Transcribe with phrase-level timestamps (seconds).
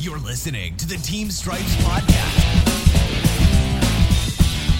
[0.00, 2.72] You're listening to the Team Stripes Podcast.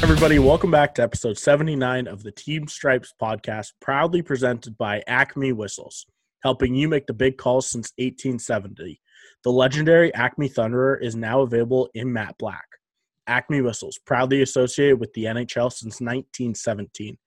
[0.03, 5.53] Everybody, welcome back to episode 79 of the Team Stripes podcast, proudly presented by Acme
[5.53, 6.07] Whistles,
[6.43, 8.99] helping you make the big calls since 1870.
[9.45, 12.65] The legendary Acme Thunderer is now available in matte black.
[13.27, 17.19] Acme Whistles, proudly associated with the NHL since 1917.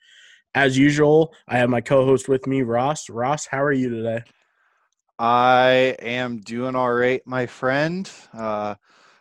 [0.56, 3.08] As usual, I have my co host with me, Ross.
[3.08, 4.24] Ross, how are you today?
[5.20, 8.10] I am doing all right, my friend.
[8.34, 8.76] Uh,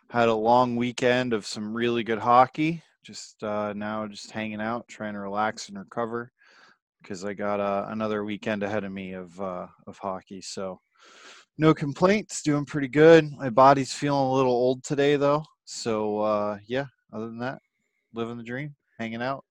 [0.08, 2.82] had a long weekend of some really good hockey.
[3.04, 6.32] Just uh, now, just hanging out, trying to relax and recover
[7.03, 10.40] because I got uh, another weekend ahead of me of uh, of hockey.
[10.40, 10.81] So,
[11.58, 12.43] no complaints.
[12.43, 13.31] Doing pretty good.
[13.32, 15.45] My body's feeling a little old today, though.
[15.64, 16.86] So, uh, yeah.
[17.12, 17.59] Other than that,
[18.14, 19.45] living the dream, hanging out.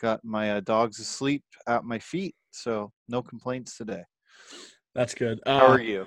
[0.00, 4.04] Got my uh, dogs asleep at my feet, so no complaints today.
[4.94, 5.40] That's good.
[5.46, 6.06] How Uh, are you?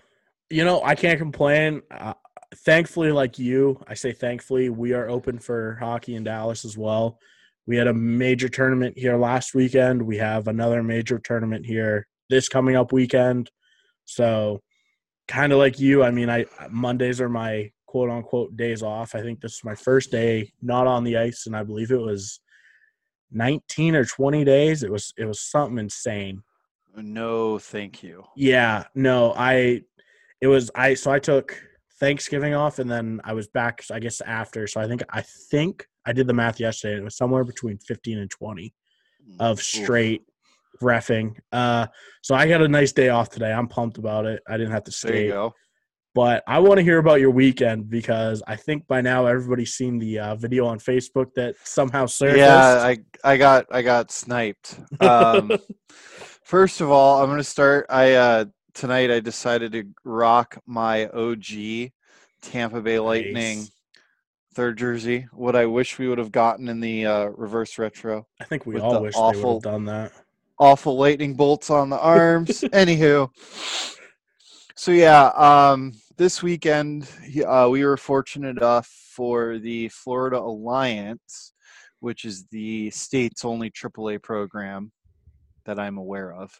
[0.49, 1.81] You know, I can't complain.
[1.89, 2.13] Uh,
[2.57, 7.19] thankfully, like you, I say thankfully, we are open for hockey in Dallas as well.
[7.67, 10.01] We had a major tournament here last weekend.
[10.03, 13.49] We have another major tournament here this coming up weekend.
[14.05, 14.61] So,
[15.27, 19.15] kind of like you, I mean, I Mondays are my quote unquote days off.
[19.15, 21.97] I think this is my first day not on the ice, and I believe it
[22.01, 22.39] was
[23.31, 24.83] 19 or 20 days.
[24.83, 26.43] It was it was something insane.
[26.97, 28.23] No, thank you.
[28.35, 29.81] Yeah, no, I
[30.41, 31.59] it was I so I took
[31.99, 34.67] Thanksgiving off and then I was back I guess after.
[34.67, 38.19] So I think I think I did the math yesterday it was somewhere between 15
[38.19, 38.73] and 20
[39.39, 39.63] of Oof.
[39.63, 40.23] straight
[40.81, 41.35] refing.
[41.51, 41.87] Uh
[42.21, 43.51] so I got a nice day off today.
[43.51, 44.43] I'm pumped about it.
[44.47, 45.31] I didn't have to There you skate.
[45.31, 45.53] go.
[46.13, 49.99] But I want to hear about your weekend because I think by now everybody's seen
[49.99, 52.37] the uh, video on Facebook that somehow surfaced.
[52.37, 54.79] Yeah, I I got I got sniped.
[55.01, 55.51] Um,
[56.45, 57.87] first of all, I'm gonna start.
[57.89, 61.91] I uh, tonight I decided to rock my OG
[62.41, 63.71] Tampa Bay Lightning Nice.
[64.53, 65.27] third jersey.
[65.33, 68.27] What I wish we would have gotten in the uh, reverse retro.
[68.39, 70.13] I think we all wish they would have done that.
[70.57, 72.61] Awful lightning bolts on the arms.
[72.61, 73.29] Anywho,
[74.75, 77.09] so yeah, um, this weekend
[77.45, 81.51] uh, we were fortunate enough for the Florida Alliance,
[81.99, 84.93] which is the state's only AAA program
[85.65, 86.59] that I'm aware of.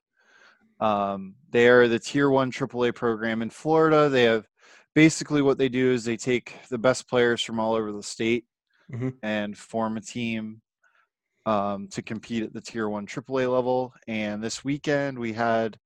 [0.79, 4.09] Um, they are the tier one AAA program in Florida.
[4.09, 4.47] They have
[4.93, 8.45] basically what they do is they take the best players from all over the state
[8.91, 9.17] Mhm.
[9.23, 10.61] and form a team
[11.47, 13.93] um, to compete at the tier one AAA level.
[14.07, 15.77] And this weekend we had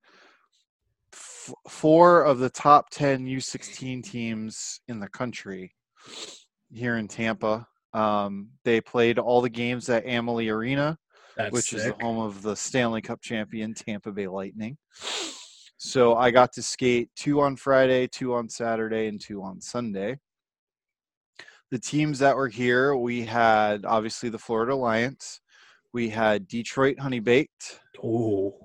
[1.14, 5.76] f- four of the top 10 U16 teams in the country
[6.72, 7.68] here in Tampa.
[7.94, 10.98] Um, they played all the games at Amalie Arena
[11.40, 14.78] That's which is the home of the Stanley Cup champion Tampa Bay Lightning.
[15.78, 20.20] So I got to skate two on Friday, two on Saturday, and two on Sunday.
[21.72, 25.40] The teams that were here, we had obviously the Florida Alliance,
[25.94, 28.56] we had Detroit Honey Baked, Oh.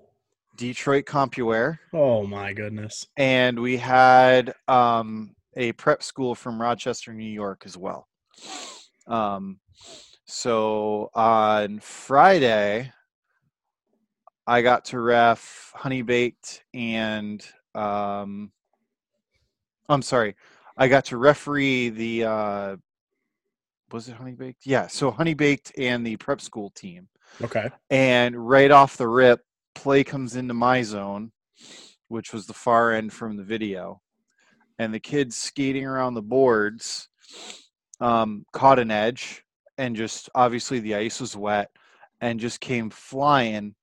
[0.57, 3.07] Detroit CompuWare, Oh my goodness.
[3.17, 8.09] and we had um, a prep school from Rochester, New York as well.
[9.07, 9.61] Um,
[10.27, 12.93] so on Friday,
[14.47, 18.53] I got to ref Honey Baked and um,
[19.89, 20.37] I'm sorry,
[20.77, 22.77] I got to referee the uh,
[23.93, 24.67] was it Honey Baked?
[24.67, 27.09] Yeah, so Honey Baked and the prep school team
[27.43, 27.71] Okay.
[27.91, 29.41] and right off the rip,
[29.75, 31.33] play comes into my zone,
[32.09, 34.01] which was the far end from the video,
[34.79, 37.09] and the kids skating around the boards
[38.01, 39.44] um, caught an edge,
[39.79, 41.71] and just obviously the ice was wet,
[42.21, 43.75] and just came flying,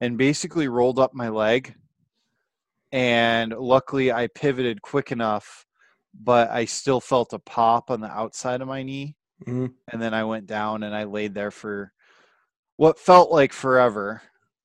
[0.00, 1.74] and basically rolled up my leg,
[2.92, 5.66] and luckily I pivoted quick enough,
[6.18, 9.14] but I still felt a pop on the outside of my knee
[9.46, 9.74] Mhm.
[9.92, 11.92] and then I went down and I laid there for
[12.76, 14.22] what felt like forever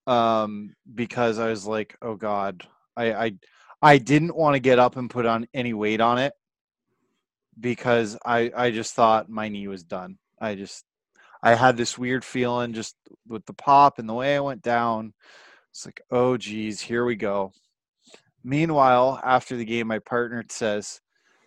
[0.08, 2.68] um, because I was like, oh God,
[2.98, 3.34] I I,
[3.82, 6.34] I didn't want to get up and put on any weight on it
[7.60, 10.18] because I I just thought my knee was done.
[10.44, 10.84] I just
[11.42, 12.96] I had this weird feeling just
[13.28, 15.14] with the pop and the way I went down.
[15.72, 17.52] It's like, oh geez, here we go.
[18.44, 21.00] Meanwhile, after the game, my partner says,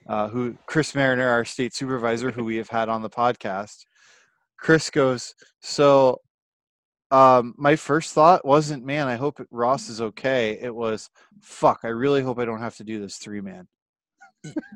[0.08, 3.84] uh, who Chris Mariner, our state supervisor, who we have had on the podcast,
[4.58, 6.20] Chris goes, so
[7.10, 10.58] um, my first thought wasn't, man, I hope Ross is okay.
[10.60, 11.10] It was,
[11.40, 13.69] fuck, I really hope I don't have to do this three man.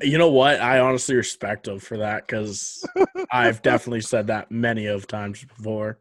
[0.01, 0.59] You know what?
[0.59, 2.85] I honestly respect him for that because
[3.31, 5.99] I've definitely said that many of times before.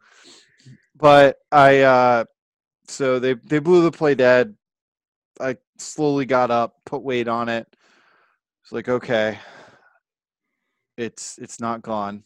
[0.97, 2.25] But I, uh,
[2.87, 4.55] so they they blew the play dead.
[5.41, 7.67] I slowly got up, put weight on it.
[8.63, 9.39] It's like, okay,
[10.97, 12.25] It's it's not gone.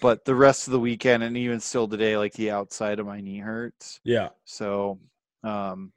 [0.00, 3.20] But the rest of the weekend and even still today, like the outside of my
[3.20, 4.00] knee hurts.
[4.04, 4.30] Yeah.
[4.44, 4.98] So
[5.44, 5.92] um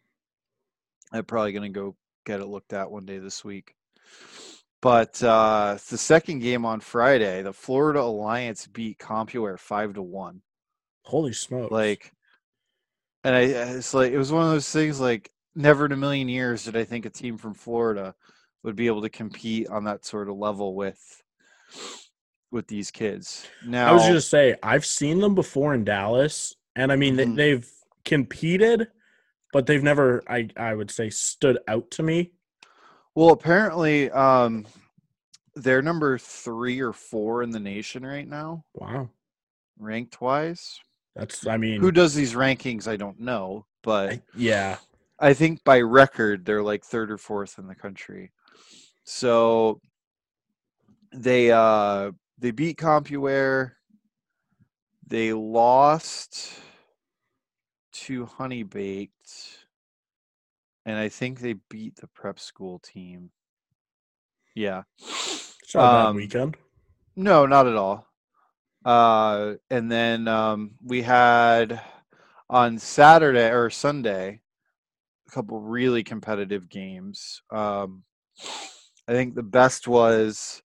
[1.11, 1.95] I'm probably gonna go
[2.25, 3.75] get it looked at one day this week.
[4.85, 10.43] But uh the second game on Friday, the Florida Alliance beat CompuWare five to one.
[11.01, 11.71] Holy smokes!
[11.71, 12.13] Like
[13.23, 16.29] and I it's like it was one of those things like never in a million
[16.29, 18.13] years did I think a team from Florida
[18.61, 21.23] would be able to compete on that sort of level with
[22.51, 23.47] with these kids.
[23.65, 27.35] Now I was gonna say I've seen them before in Dallas, and I mean Mhm.
[27.35, 27.71] they, they've
[28.03, 28.89] competed,
[29.51, 32.33] but they've never, I I would say, stood out to me.
[33.15, 34.65] Well apparently um
[35.55, 39.09] they're number three or four in the nation right now, Wow,
[39.79, 40.79] ranked wise.
[41.15, 42.87] that's I mean, Who does these rankings?
[42.87, 44.77] I don't know, but I- yeah,
[45.17, 48.31] I think by record they're like third or fourth in the country.
[49.05, 49.79] So
[51.13, 53.71] they uh they beat CompuWare.
[55.07, 56.51] They lost
[57.93, 59.64] to Honey Baked.
[60.85, 63.31] And I think they beat the prep school team.
[64.55, 64.83] Yeah.
[64.99, 66.57] it's not a bad Um, weekend.
[67.15, 68.07] No, not at all.
[68.85, 71.81] Uh, and then um, we had
[72.49, 74.41] on Saturday or Sunday
[75.27, 77.41] a couple really competitive games.
[77.51, 78.03] Um,
[79.07, 80.61] I think the best was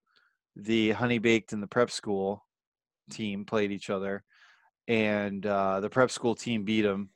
[0.56, 2.44] the Honey Baked and the Prep School
[3.10, 4.22] team played each other,
[4.88, 7.10] and uh, the Prep School team beat them.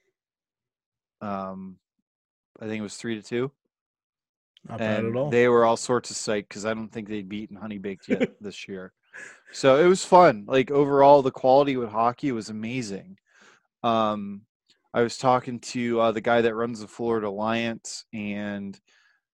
[1.21, 1.77] Um,
[2.65, 3.51] I think it was three to two
[4.67, 5.31] Not bad at and all.
[5.31, 8.31] they were all sorts of psyched because I don't think they'd beaten Honey Baked yet
[8.41, 8.95] this year.
[9.53, 10.45] So it was fun.
[10.49, 13.19] Like overall, the quality with hockey was amazing.
[13.83, 14.47] Um,
[14.95, 18.81] I was talking to uh, the guy that runs the Florida Alliance, and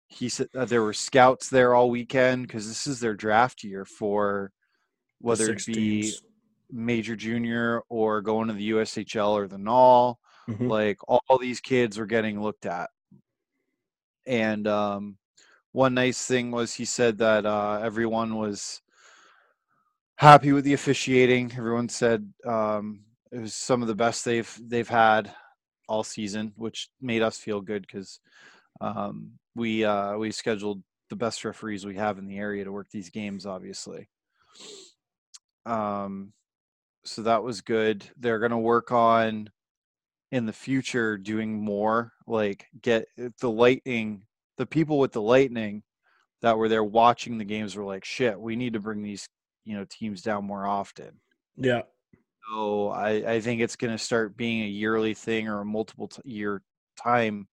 [0.08, 3.84] he said uh, there were scouts there all weekend because this is their draft year
[3.84, 4.54] for
[5.20, 6.14] whether it be
[6.72, 10.70] major junior or going to the USHL or the NAL Mhm.
[10.70, 12.90] like all these kids were getting looked at
[14.28, 15.18] and um,
[15.72, 18.82] one nice thing was he said that uh, everyone was
[20.18, 21.52] happy with the officiating.
[21.58, 23.02] Everyone said um,
[23.32, 25.32] it was some of the best they've they've had
[25.90, 28.20] all season which made us feel good because
[28.82, 32.90] um, we uh, we scheduled the best referees we have in the area to work
[32.92, 34.10] these games obviously.
[35.66, 36.34] Um,
[37.06, 38.06] so that was good.
[38.18, 39.50] They're going to work on
[40.32, 44.24] in the future doing more like get uh, the lightning
[44.58, 45.84] the people with the lightning
[46.42, 49.28] that were there watching the games were like shit we need to bring these
[49.66, 51.20] you know teams down more often
[51.58, 51.84] Yeah,
[52.50, 56.08] so i i think it's going to start being a yearly thing or a multiple
[56.08, 56.62] t- year
[56.98, 57.48] time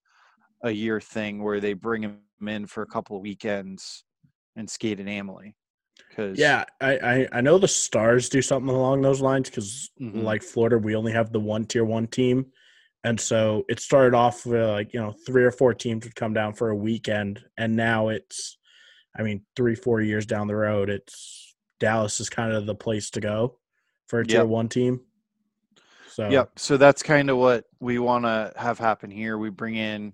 [0.63, 4.03] a year thing where they bring them in for a couple of weekends
[4.55, 5.55] and skate in Amalie
[6.09, 6.63] because yeah.
[6.81, 10.23] I, I I know the Stars do something along those lines because Mhm.
[10.23, 12.45] like Florida, we only have the one tier one team,
[13.05, 16.33] and so it started off with like you know three or four teams would come
[16.33, 18.57] down for a weekend, and now it's,
[19.17, 23.11] I mean, three four years down the road, it's Dallas is kind of the place
[23.11, 23.59] to go
[24.07, 24.47] for a tier Yep.
[24.47, 25.01] one team.
[26.07, 26.57] So Yep.
[26.57, 29.37] So that's kind of what we want to have happen here.
[29.37, 30.13] We bring in,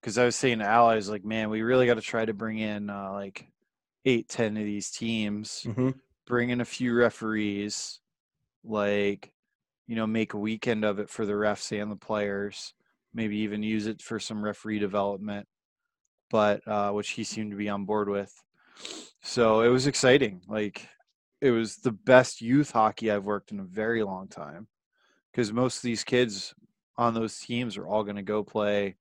[0.00, 2.58] because I was saying to allies, like, man, we really got to try to bring
[2.58, 3.48] in uh, like
[4.04, 5.90] eight, ten of these teams, hmm
[6.26, 7.98] bring in a few referees,
[8.64, 9.33] like,
[9.86, 12.72] you know, make a weekend of it for the refs and the players.
[13.12, 15.46] Maybe even use it for some referee development,
[16.30, 18.32] but uh, which he seemed to be on board with.
[19.22, 20.42] So it was exciting.
[20.48, 20.88] Like,
[21.40, 24.66] it was the best youth hockey I've worked in a very long time
[25.30, 26.54] because most of these kids
[26.96, 28.96] on those teams are all going to go play.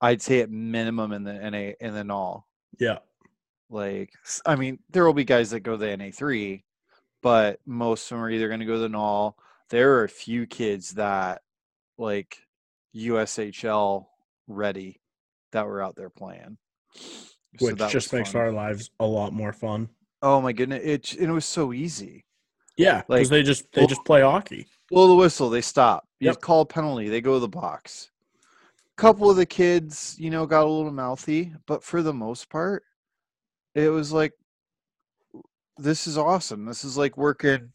[0.00, 2.46] I'd say at minimum in the NA in the NAL.
[2.78, 2.98] yeah,
[3.68, 4.12] Like,
[4.46, 6.64] I mean, there will be guys that go to the NA three,
[7.22, 9.36] but most of them are either going to go to the NAL.
[9.70, 11.42] There are a few kids that
[11.98, 12.38] like
[12.94, 14.06] USHL
[14.46, 15.00] ready
[15.52, 16.58] that were out there playing,
[17.58, 18.40] So which just makes fun.
[18.42, 19.88] our lives a lot more fun.
[20.22, 20.82] Oh my goodness!
[20.84, 22.24] It it was so easy.
[22.76, 24.66] Yeah, because Like, they just they just play hockey.
[24.90, 26.04] blow the whistle, they stop.
[26.20, 26.40] You Yep.
[26.40, 28.10] call a penalty, they go to the box.
[28.96, 32.82] Couple of the kids, you know, got a little mouthy, but for the most part,
[33.74, 34.32] it was like,
[35.76, 36.64] this is awesome.
[36.64, 37.72] This is like working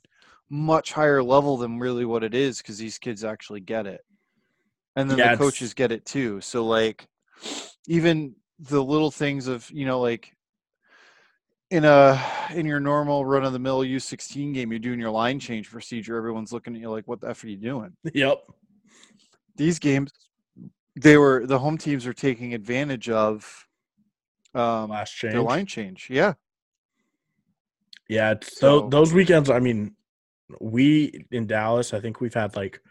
[0.53, 4.01] much higher level than really what it is because these kids actually get it.
[4.95, 6.39] And then Yeah, the it's- coaches get it too.
[6.41, 7.07] So, like,
[7.87, 10.35] even the little things of, you know, like,
[11.71, 12.21] in a
[12.53, 16.15] in your normal run of the mill U16 game, you're doing your line change procedure.
[16.17, 18.43] Everyone's looking at you like, "What the f are you doing?" Yep.
[19.55, 20.11] These games,
[20.95, 23.67] they were the home teams are taking advantage of
[24.53, 25.43] um, Last their change.
[25.45, 26.07] line change.
[26.11, 26.33] Yeah,
[28.07, 29.49] Yeah, it's So- tho- those weekends.
[29.49, 29.95] I mean,
[30.59, 32.81] we in Dallas, I think we've had like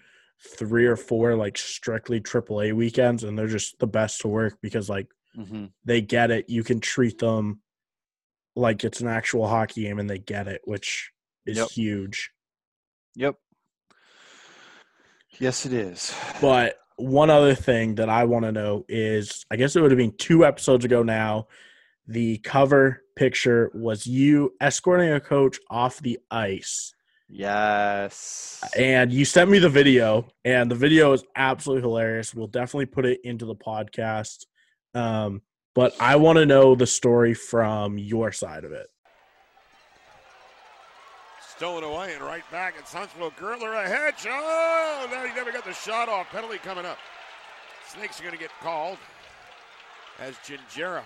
[0.59, 4.89] three or four like strictly AAA weekends, and they're just the best to work because
[4.89, 6.49] like hmm they get it.
[6.49, 7.61] You can treat them
[8.55, 11.11] like it's an actual hockey game, and they get it, which
[11.47, 11.69] is Yep.
[11.71, 12.31] huge.
[13.17, 13.37] Yep.
[15.39, 16.15] Yes, it is.
[16.41, 19.99] But one other thing that I want to know is I guess it would have
[19.99, 21.49] been two episodes ago now.
[22.07, 26.95] The cover picture was you escorting a coach off the ice.
[27.35, 28.63] Yes.
[28.77, 32.35] And you sent me the video, and the video is absolutely hilarious.
[32.35, 34.45] We'll definitely put it into the podcast.
[34.95, 35.41] Um,
[35.75, 38.87] but I want to know the story from your side of it.
[41.57, 42.75] Stolen away and right back.
[42.79, 43.31] It's Huntsville.
[43.31, 44.13] Gertler ahead.
[44.27, 46.29] Oh, no, he never got the shot off.
[46.31, 46.99] Penalty coming up.
[47.89, 48.99] Snakes are going to get called
[50.21, 51.03] as Gingerra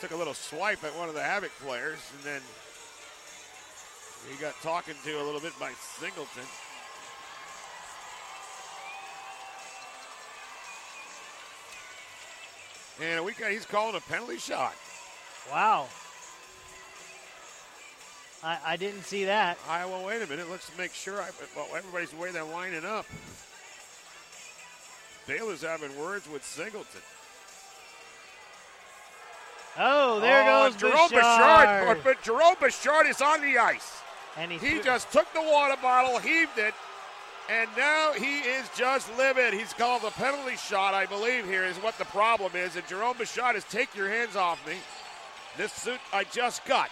[0.00, 2.42] took a little swipe at one of the Havoc players and then
[4.30, 6.44] he got talking to a little bit by Singleton.
[13.02, 14.74] And we got, he's calling a penalty shot.
[15.50, 15.88] Wow.
[18.42, 19.58] I, I didn't see that.
[19.68, 20.50] I well, wait a minute.
[20.50, 21.20] Let's make sure.
[21.20, 23.06] I, well, everybody's the way they're lining up.
[25.26, 27.00] Baylor's having words with Singleton.
[29.78, 31.20] Oh, there Oh, goes Jerome Bechard.
[31.20, 32.04] Bechard.
[32.04, 34.02] But Jerome Bechard is on the ice.
[34.36, 36.74] And he, He just took the water bottle, heaved it,
[37.50, 39.52] and now he is just livid.
[39.52, 41.46] He's called a penalty shot, I believe.
[41.46, 42.76] Here is what the problem is.
[42.76, 44.76] And Jerome Bechard is take your hands off me.
[45.56, 46.88] This suit I just got.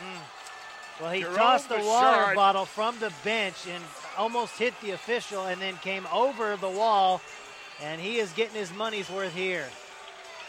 [0.00, 1.02] Hmm.
[1.02, 3.82] well, he Jerome tossed the water bottle from the bench and
[4.16, 7.20] almost hit the official, and then came over the wall.
[7.82, 9.66] And he is getting his money's worth here.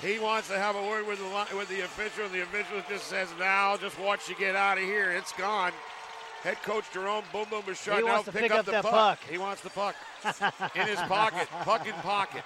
[0.02, 3.08] He wants to have a word with the with the official, and the official just
[3.08, 5.12] says, "Now, just watch you get out of here.
[5.12, 5.74] It's gone."
[6.44, 8.84] Head coach Jerome Boom Boom Bechard He now to pick, pick up, up the that
[8.84, 9.20] puck.
[9.20, 9.20] puck.
[9.30, 9.96] He wants the puck
[10.76, 12.44] in his pocket, puck in pocket.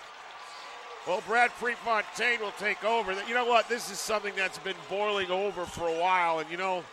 [1.08, 3.14] Well, Brad Prefontaine will take over.
[3.28, 3.68] You know what?
[3.68, 6.84] This is something that's been boiling over for a while, and you know,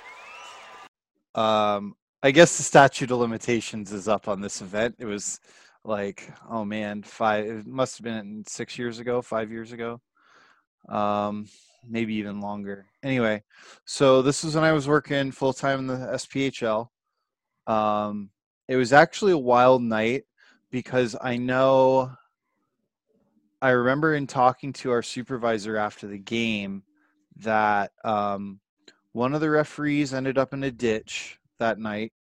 [1.35, 4.97] Um, I guess the statute of limitations is up on this event.
[4.99, 5.41] It was
[5.85, 7.47] like, oh man, five.
[7.47, 10.01] It must have been six years ago, five years ago,
[10.89, 11.47] um,
[11.89, 12.87] maybe even longer.
[13.03, 13.43] Anyway,
[13.85, 16.89] so this was when I was working full time in the SPHL.
[17.67, 18.31] Um,
[18.67, 20.25] it was actually a wild night
[20.71, 22.13] because I know.
[23.61, 26.85] I remember in talking to our supervisor after the game
[27.39, 28.61] that um,
[29.13, 32.13] one of the referees ended up in a ditch that night.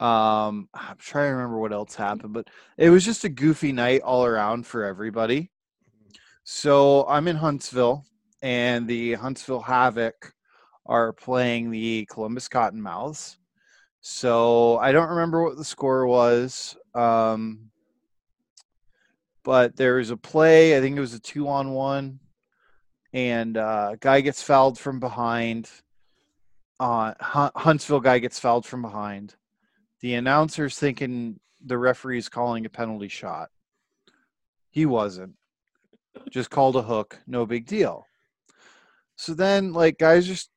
[0.00, 4.02] Um, I'm trying to remember what else happened, but it was just a goofy night
[4.02, 5.50] all around for everybody.
[6.44, 8.04] So I'm in Huntsville,
[8.42, 10.32] and the Huntsville Havoc
[10.86, 13.36] are playing the Columbus Cottonmouths.
[14.00, 16.76] So I don't remember what the score was.
[16.94, 17.70] Um,
[19.44, 20.76] but there was a play.
[20.76, 22.20] I think it was a two on one,
[23.12, 25.70] and uh, guy gets fouled from behind.
[26.78, 29.34] Uh, Huntsville guy gets fouled from behind.
[30.00, 33.48] The announcer's thinking the referee's calling a penalty shot.
[34.70, 35.34] He wasn't.
[36.30, 37.18] Just called a hook.
[37.26, 38.07] No big deal.
[39.18, 40.48] So then, like, guys just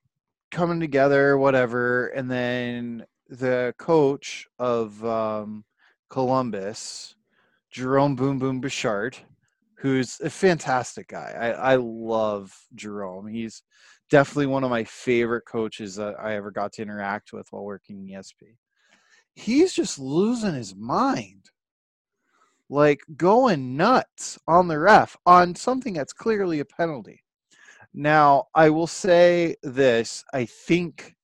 [0.51, 2.07] coming together, whatever.
[2.09, 5.65] And then the coach of um,
[6.11, 7.15] Columbus,
[7.71, 9.15] Jerome Boom Boom Bechard,
[9.77, 11.33] who's a fantastic guy.
[11.39, 13.27] I, I love Jerome.
[13.27, 13.63] He's
[14.11, 18.07] definitely one of my favorite coaches that I ever got to interact with while working
[18.07, 18.57] in ESP.
[19.33, 21.49] He's just losing his mind.
[22.69, 27.23] Like going nuts on the ref on something that's clearly a penalty.
[27.93, 31.15] Now, I will say this I think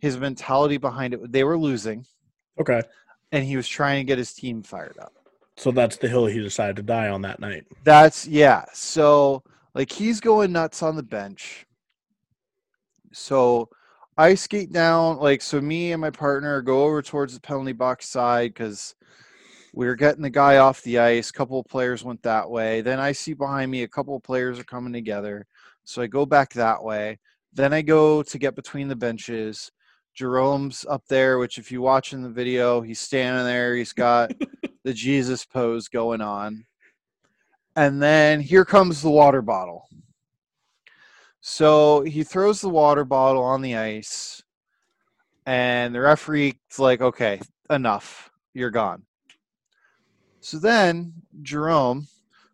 [0.00, 2.04] his mentality behind it, they were losing,
[2.60, 2.82] Okay.
[3.30, 5.12] and he was trying to get his team fired up.
[5.56, 7.64] So that's the hill he decided to die on that night.
[7.84, 8.64] That's yeah.
[8.72, 9.42] So
[9.74, 11.66] like he's going nuts on the bench.
[13.12, 13.68] So
[14.16, 18.08] I skate down like so me and my partner go over towards the penalty box
[18.08, 18.94] side because
[19.74, 21.30] we were getting the guy off the ice.
[21.30, 22.80] A couple of players went that way.
[22.80, 25.46] Then I see behind me a couple of players are coming together.
[25.84, 27.18] So I go back that way.
[27.52, 29.70] Then I go to get between the benches.
[30.14, 33.74] Jerome's up there, which if you watch in the video, he's standing there.
[33.74, 34.32] He's got
[34.84, 36.64] the Jesus pose going on.
[37.76, 39.88] And then here comes the water bottle.
[41.40, 44.42] So he throws the water bottle on the ice,
[45.44, 48.30] and the referee's like, okay, enough.
[48.54, 49.02] You're gone.
[50.40, 52.06] So then Jerome,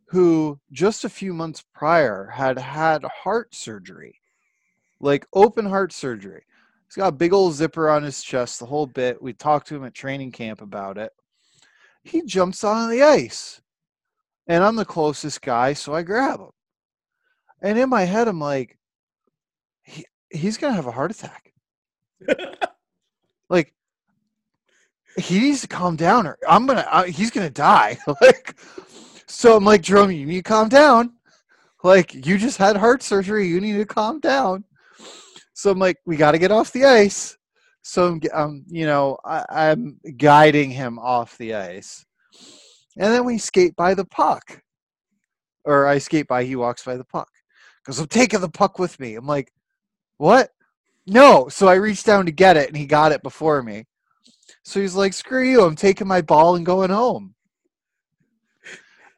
[0.08, 4.20] who just a few months prior had had heart surgery,
[5.00, 6.44] like open heart surgery.
[6.86, 9.20] He's got a big old zipper on his chest, the whole bit.
[9.22, 11.12] We talked to him at training camp about it.
[12.02, 13.60] He jumps on the ice,
[14.46, 16.50] and I'm the closest guy, so I grab him.
[17.60, 18.78] And in my head, I'm like,
[19.82, 21.52] he, he's gonna have a heart attack.
[23.50, 23.74] like
[25.18, 26.86] he needs to calm down, or I'm gonna.
[26.88, 27.98] Uh, he's gonna die.
[28.22, 28.58] like,
[29.28, 31.12] so I'm like, Jerome, you need to calm down.
[31.84, 33.46] Like, you just had heart surgery.
[33.46, 34.64] You need to calm down.
[35.52, 37.36] So I'm like, we got to get off the ice.
[37.82, 42.04] So I'm, um, you know, I, I'm guiding him off the ice,
[42.98, 44.62] and then we skate by the puck,
[45.64, 46.44] or I skate by.
[46.44, 47.30] He walks by the puck
[47.80, 49.14] because I'm taking the puck with me.
[49.14, 49.52] I'm like,
[50.18, 50.50] what?
[51.06, 51.48] No.
[51.48, 53.86] So I reached down to get it, and he got it before me.
[54.64, 55.62] So he's like, screw you.
[55.62, 57.34] I'm taking my ball and going home.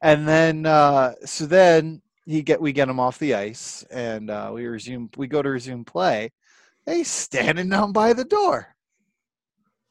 [0.02, 4.50] And then, uh, so then he get we get him off the ice, and uh,
[4.54, 5.10] we resume.
[5.16, 6.32] We go to resume play.
[6.86, 8.74] He's standing down by the door,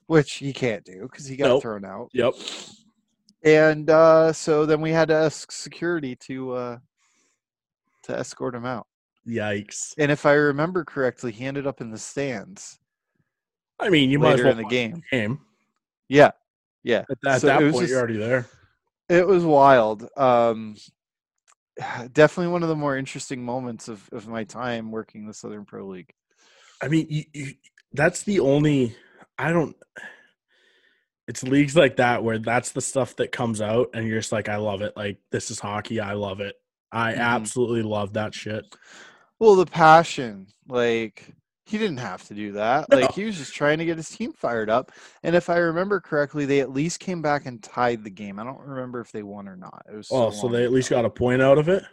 [0.08, 1.62] which he can't do because he got Nope.
[1.62, 2.10] thrown out.
[2.14, 2.34] Yep.
[3.44, 6.78] And uh, so then we had to ask security to uh,
[8.04, 8.88] to escort him out.
[9.28, 9.94] Yikes.
[10.00, 12.80] And if I remember correctly, he ended up in the stands
[13.80, 15.04] I mean, you might as well in the game.
[15.12, 15.40] game.
[16.08, 16.32] Yeah,
[16.84, 17.04] yeah.
[17.10, 18.48] At that, So that it was point, just- you're already there.
[19.10, 20.08] It was wild.
[20.16, 20.76] Um,
[22.14, 25.88] definitely one of the more interesting moments of, of my time working the Southern Pro
[25.88, 26.14] League.
[26.82, 27.54] I mean, you, you,
[27.94, 28.96] that's the only.
[29.38, 29.76] I don't.
[31.28, 34.50] It's leagues like that where that's the stuff that comes out, and you're just like,
[34.50, 34.94] I love it.
[34.96, 36.00] Like this is hockey.
[36.00, 36.56] I love it.
[36.92, 37.20] I Mhm.
[37.20, 38.66] absolutely love that shit.
[39.40, 41.34] Well, the passion, like
[41.70, 42.90] he didn't have to do that.
[42.92, 43.16] Like No.
[43.16, 44.92] he was just trying to get his team fired up.
[45.24, 48.40] And if I remember correctly, they at least came back and tied the game.
[48.40, 49.86] I don't remember if they won or not.
[49.92, 51.84] It was Oh, so they at least got a point out of it.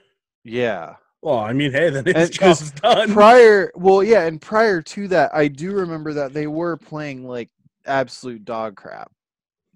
[0.45, 0.95] yeah.
[1.23, 3.13] Well, I mean, hey, then his And uh, 'cause job's done.
[3.13, 7.51] prior well yeah and prior to that i do remember that they were playing like
[7.85, 9.11] absolute dog crap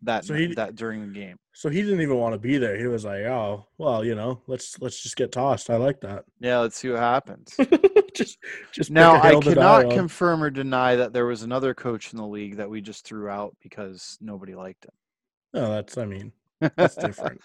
[0.03, 2.79] that So he- that during the game so he didn't even want to be there.
[2.79, 6.25] He was like, "Oh, well, you know, let's let's just get tossed." I like that.
[6.41, 7.55] yeah let's see what happens
[8.15, 8.39] just
[8.73, 12.13] just now i hill to die cannot confirm or deny that there was another coach
[12.13, 14.93] in the league that we just threw out because nobody liked him
[15.53, 15.99] No, that's.
[15.99, 16.33] I mean,
[16.77, 17.43] that's different.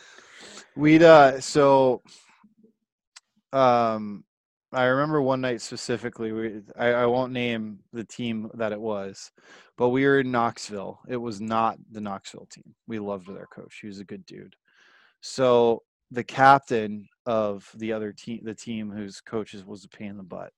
[0.77, 2.01] we'd uh so
[3.51, 4.23] um
[4.75, 9.31] i remember one night specifically we I, I won't name the team that it was
[9.77, 10.99] but we were in knoxville.
[11.07, 12.75] It was not the knoxville team.
[12.87, 13.79] We loved their coach.
[13.81, 14.55] He was a good dude.
[15.21, 20.17] So the captain of the other team the team whose coaches was a pain in
[20.17, 20.51] the butt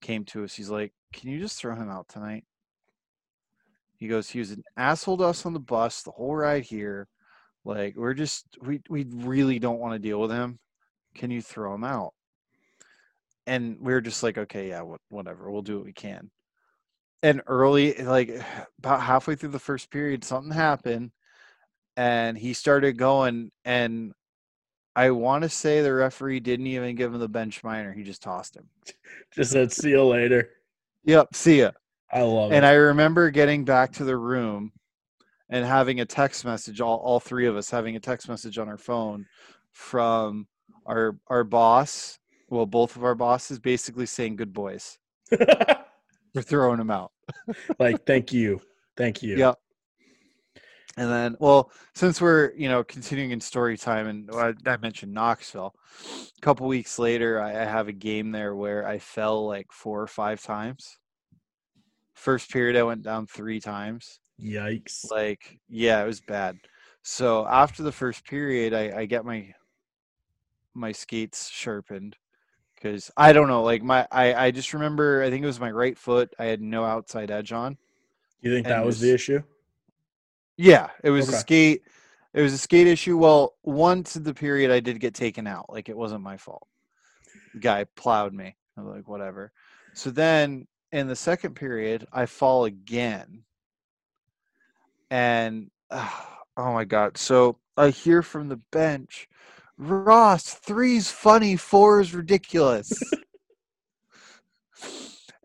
[0.00, 0.54] came to us.
[0.54, 2.44] He's like can you just throw him out tonight?
[3.96, 7.08] He goes he was an asshole to us on the bus the whole ride here.
[7.64, 10.58] Like we're just we we really don't want to deal with him.
[11.14, 12.12] Can you throw him out?
[13.46, 15.50] And we are just like, okay, yeah, whatever.
[15.50, 16.30] We'll do what we can.
[17.22, 18.30] And early, like
[18.78, 21.12] about halfway through the first period, something happened,
[21.96, 23.50] and he started going.
[23.64, 24.12] And
[24.94, 28.22] I want to say the referee didn't even give him the bench minor; he just
[28.22, 28.68] tossed him.
[29.34, 30.50] Just said, "See you later."
[31.04, 31.70] Yep, see ya.
[32.12, 32.56] I love And it.
[32.58, 34.72] And I remember getting back to the room
[35.48, 38.68] and having a text message, all, all three of us having a text message on
[38.68, 39.26] our phone
[39.72, 40.46] from
[40.86, 42.18] our our boss,
[42.52, 44.98] well, both of our bosses basically saying good boys.
[45.30, 47.12] We're throwing him out.
[47.78, 48.60] like, thank you,
[48.94, 49.38] thank you.
[49.38, 49.58] Yep.
[50.98, 55.14] And then, well, since we're you know continuing in story time, and I, I mentioned
[55.14, 55.74] Knoxville,
[56.36, 60.02] a couple weeks later, I, I have a game there where I fell like four
[60.02, 60.98] or five times.
[62.12, 64.20] First period, I went down three times.
[64.38, 65.10] Yikes.
[65.10, 66.58] Like, yeah, it was bad.
[67.02, 69.54] So after the first period, I, I get my
[70.74, 72.16] my skates sharpened
[72.82, 73.62] because I don't know.
[73.62, 76.34] Like my, I I just remember I think it was my right foot.
[76.38, 77.78] I had no outside edge on.
[78.40, 79.42] You think and that was the issue?
[80.56, 81.82] Yeah, it was a skate.
[82.34, 83.16] It was a skate issue.
[83.16, 85.70] Well, once in the period, I did get taken out.
[85.70, 86.66] Like it wasn't my fault.
[87.54, 88.56] The guy plowed me.
[88.76, 89.52] I was like, whatever.
[89.94, 93.44] So then in the second period, I fall again,
[95.10, 97.16] and oh my god!
[97.16, 99.28] So I hear from the bench,
[99.78, 102.92] Ross, three's funny, four is ridiculous.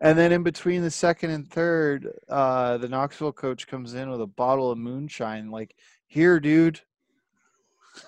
[0.00, 4.20] And then in between the second and third, uh, the Knoxville coach comes in with
[4.20, 5.74] a bottle of moonshine, like,
[6.06, 6.80] here, dude.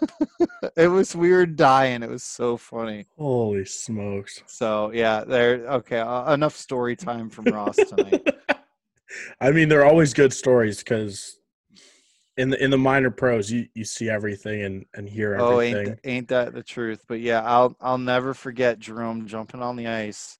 [0.76, 2.04] it was weird dying.
[2.04, 3.06] It was so funny.
[3.18, 4.42] Holy smokes.
[4.46, 5.66] So yeah, there.
[5.68, 8.24] Okay, uh, enough story time from Ross tonight.
[9.40, 11.39] I mean, they're always good stories because
[12.40, 15.76] in the in the minor pros, you, you see everything and, and hear everything.
[15.76, 17.04] oh, ain't ain't that the truth?
[17.06, 20.38] But yeah, I'll I'll never forget Jerome jumping on the ice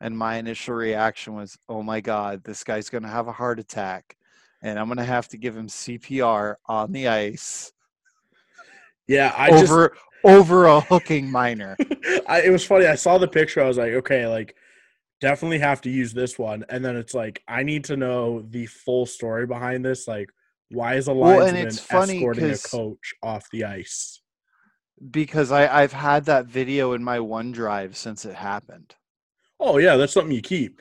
[0.00, 3.58] and my initial reaction was, "Oh my god, this guy's going to have a heart
[3.58, 4.16] attack
[4.62, 7.72] and I'm going to have to give him CPR on the ice
[9.06, 11.76] Yeah, I over over a hooking minor."
[12.28, 12.86] I, it was funny.
[12.86, 13.62] I saw the picture.
[13.62, 14.54] I was like, okay, like
[15.20, 16.64] definitely have to use this one.
[16.68, 20.06] And then it's like I need to know the full story behind this.
[20.06, 20.30] Like,
[20.70, 24.20] why is a Well, and linesman it's funny escorting a coach off the ice?
[25.12, 28.94] because I I've had that video in my OneDrive since it happened.
[29.60, 30.80] Oh yeah, that's something you keep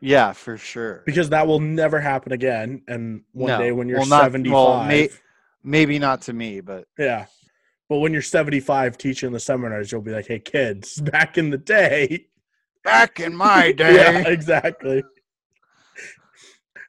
[0.00, 1.02] Yeah, for sure.
[1.06, 2.82] because that will never happen again.
[2.88, 3.58] And one No.
[3.58, 5.08] day when you're Well, not- well, 75, may-
[5.66, 7.24] Maybe not to me, but yeah.
[7.88, 11.56] But when you're 75 teaching the seminars, you'll be like, "Hey kids, back in the
[11.58, 12.26] day,
[12.82, 15.02] back in my yeah, exactly.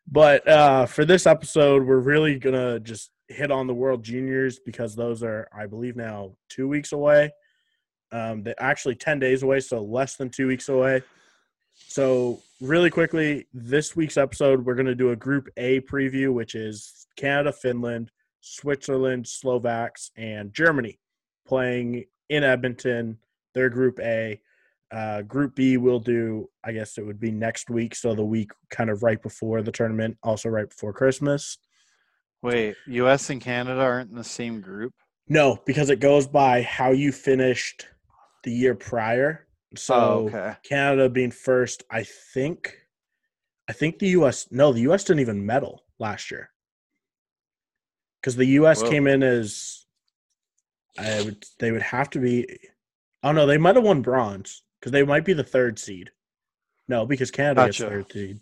[0.07, 4.95] But uh, for this episode, we're really gonna just hit on the World Juniors because
[4.95, 7.31] those are, I believe, now two weeks away.
[8.11, 11.01] Um, they're actually ten days away, so less than two weeks away.
[11.73, 17.07] So really quickly, this week's episode, we're gonna do a Group A preview, which is
[17.15, 20.99] Canada, Finland, Switzerland, Slovaks, and Germany
[21.47, 23.17] playing in Edmonton.
[23.55, 24.39] Their Group A.
[24.95, 28.51] Uh, group B will do, I guess it would be next week, so the week
[28.69, 31.57] kind of right before the tournament, also right before Christmas.
[32.41, 34.93] wait, US and Canada aren't in the same group?
[35.27, 37.87] No, because it goes by how you finished
[38.43, 39.47] the year prior.
[39.75, 40.55] So oh, okay.
[40.63, 42.77] Canada being first, I think.
[43.67, 44.47] I think the U.S.
[44.49, 45.03] No, the U.S.
[45.03, 46.51] didn't even medal last year
[48.21, 48.81] because the U.S.
[48.81, 48.89] Whoa.
[48.89, 49.85] came in as
[50.97, 51.43] I would.
[51.59, 52.47] They would have to be.
[53.23, 56.11] Oh no, they might have won bronze because they might be the third seed.
[56.87, 57.89] No, because Canada is Gotcha.
[57.89, 58.39] third seed.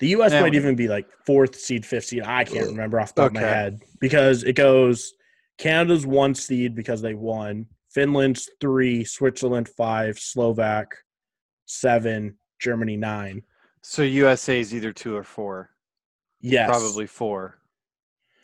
[0.00, 0.32] The U.S.
[0.32, 2.22] Might we- even be like fourth seed, fifth seed.
[2.24, 5.14] I can't remember off the top of my head because it goes
[5.56, 7.64] Canada's one seed because they won.
[7.88, 10.94] Finland's three, Switzerland five, Slovak
[11.64, 13.42] seven, Germany nine.
[13.80, 15.70] So USA is either two or four.
[16.42, 17.56] Yes, Probably four.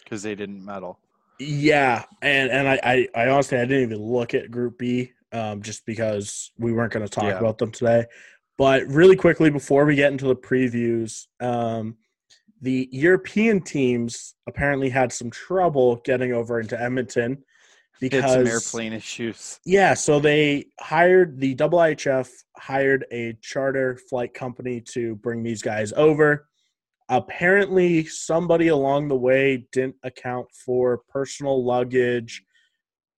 [0.02, 0.98] Because they didn't medal.
[1.38, 5.62] Yeah, and and I, I I honestly I didn't even look at Group B, um,
[5.62, 7.38] just because we weren't going to talk Yeah.
[7.38, 8.04] about them today.
[8.58, 11.96] But really quickly before we get into the previews, um,
[12.60, 17.44] the European teams apparently had some trouble getting over into Edmonton
[18.00, 19.58] because some airplane issues.
[19.64, 25.92] Yeah, so they hired the IIHF hired a charter flight company to bring these guys
[25.94, 26.48] over.
[27.08, 32.44] Apparently, somebody along the way didn't account for personal luggage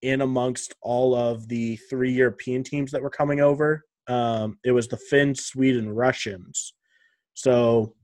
[0.04, 3.84] in amongst all of the three European teams that were coming over.
[4.06, 6.74] Um, it was the Finns, Sweden, Russians.
[7.32, 7.94] So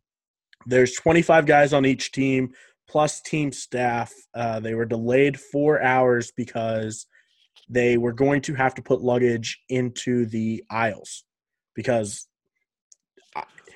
[0.67, 2.53] there's 25 guys on each team
[2.89, 4.11] plus team staff.
[4.35, 7.07] Uh, they were delayed four hours because
[7.69, 11.25] they were going to have to put luggage into the aisles
[11.75, 12.27] because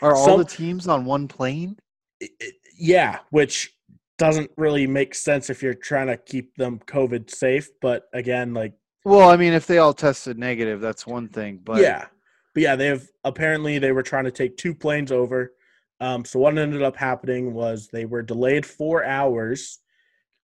[0.02, 1.78] Are all Some- the teams on one plane?
[2.20, 3.73] it- it- yeah which
[4.18, 8.72] doesn't really make sense if you're trying to keep them covid safe but again like
[9.05, 11.61] Well, I mean, if they all tested negative, that's one thing.
[11.62, 12.07] But yeah
[12.55, 15.53] but yeah they have apparently they were trying to take two planes over
[16.00, 19.81] um, so what ended up happening was they were delayed four hours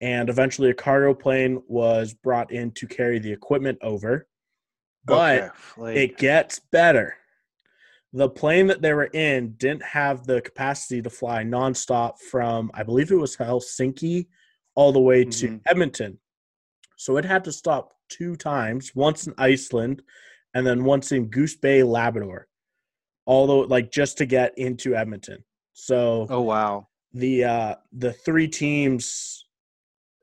[0.01, 4.27] and eventually a cargo plane was brought in to carry the equipment over
[5.05, 7.17] but Okay, it gets better.
[8.13, 12.83] The plane that they were in didn't have the capacity to fly nonstop from, I
[12.83, 14.27] believe it was Helsinki,
[14.75, 15.61] all the way to Mhm.
[15.67, 16.19] Edmonton.
[16.97, 20.03] So it had to stop two times, once in Iceland
[20.55, 22.49] and then once in Goose Bay, Labrador,
[23.27, 25.45] although like just to get into Edmonton.
[25.73, 26.89] So oh wow.
[27.13, 29.47] the uh the three teams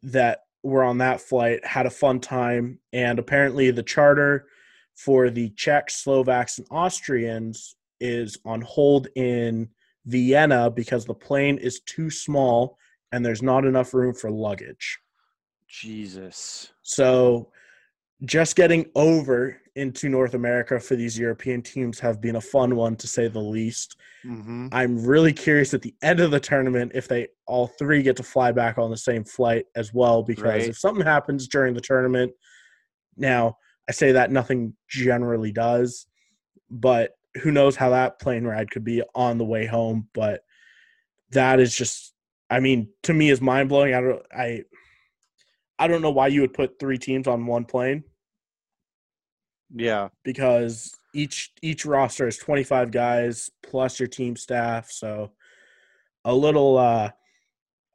[0.04, 4.50] that were on that flight had a fun time and apparently the charter
[4.96, 9.70] for the Czechs, Slovaks and Austrians is on hold in
[10.06, 12.78] Vienna because the plane is too small
[13.12, 15.00] and there's not enough room for luggage.
[15.68, 16.72] Jesus.
[16.82, 17.52] So
[18.24, 22.96] just getting over into North America for these European teams have been a fun one
[22.98, 23.98] to say the least.
[24.24, 28.18] hmm I'm really curious at the end of the tournament if they all three get
[28.18, 30.24] to fly back on the same flight as well.
[30.24, 30.70] Because Right.
[30.70, 32.34] if something happens during the tournament,
[33.16, 33.58] now
[33.88, 36.08] I say that nothing generally does,
[36.70, 40.08] but who knows how that plane ride could be on the way home.
[40.14, 40.42] But
[41.32, 42.14] that is just,
[42.50, 43.94] I mean, to me is mind blowing.
[43.94, 44.64] I don't, I,
[45.80, 48.04] I don't know why you would put three teams on one plane
[49.74, 50.10] Yeah.
[50.24, 55.32] because each each roster is 25 guys plus your team staff so
[56.26, 57.10] a little uh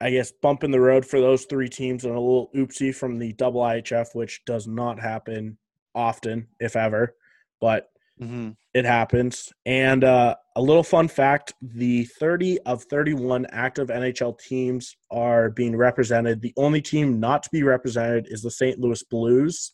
[0.00, 3.18] i guess bump in the road for those three teams and a little oopsie from
[3.18, 5.57] the double ihf which does not happen
[5.94, 7.14] often if ever
[7.61, 7.91] but
[8.23, 9.53] hmm It happens.
[9.67, 15.77] And uh, a little fun fact the 30 of 31 active NHL teams are being
[15.77, 16.41] represented.
[16.41, 18.79] The only team not to be represented is the St.
[18.79, 19.73] Louis Blues,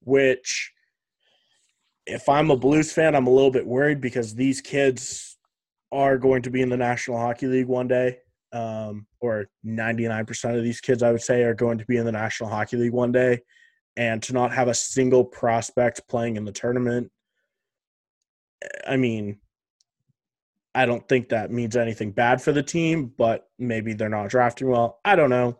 [0.00, 0.72] which,
[2.06, 5.38] if I'm a Blues fan, I'm a little bit worried because these kids
[5.92, 8.18] are going to be in the National Hockey League one day.
[8.52, 12.12] Um, or 99% of these kids, I would say, are going to be in the
[12.12, 13.40] National Hockey League one day.
[13.96, 17.10] And to not have a single prospect playing in the tournament
[18.86, 19.38] I mean,
[20.74, 24.68] I don't think that means anything bad for the team, but maybe they're not drafting
[24.68, 25.00] well.
[25.04, 25.58] I don't know.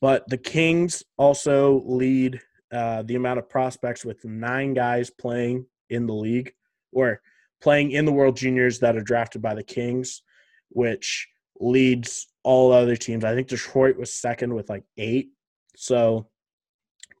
[0.00, 2.40] But the Kings also lead
[2.72, 6.52] uh, the amount of prospects with nine guys playing in the league
[6.92, 7.20] or
[7.60, 10.22] playing in the World Juniors that are drafted by the Kings,
[10.70, 11.28] which
[11.60, 13.24] leads all other teams.
[13.24, 15.28] I think Detroit was second with like eight.
[15.76, 16.28] So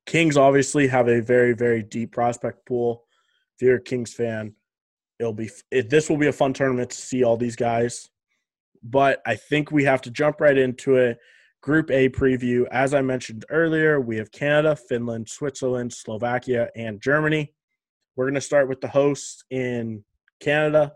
[0.06, 3.04] Kings obviously have a very, very deep prospect pool.
[3.56, 4.54] If you're a Kings fan,
[5.22, 8.10] it'll be it, this will be a fun tournament to see all these guys.
[8.82, 11.18] But i think we have to jump right into it.
[11.62, 12.66] Group a preview.
[12.72, 17.54] As i mentioned earlier we have canada finland switzerland slovakia and germany.
[18.16, 20.04] We're going to start with the hosts in
[20.40, 20.94] canada.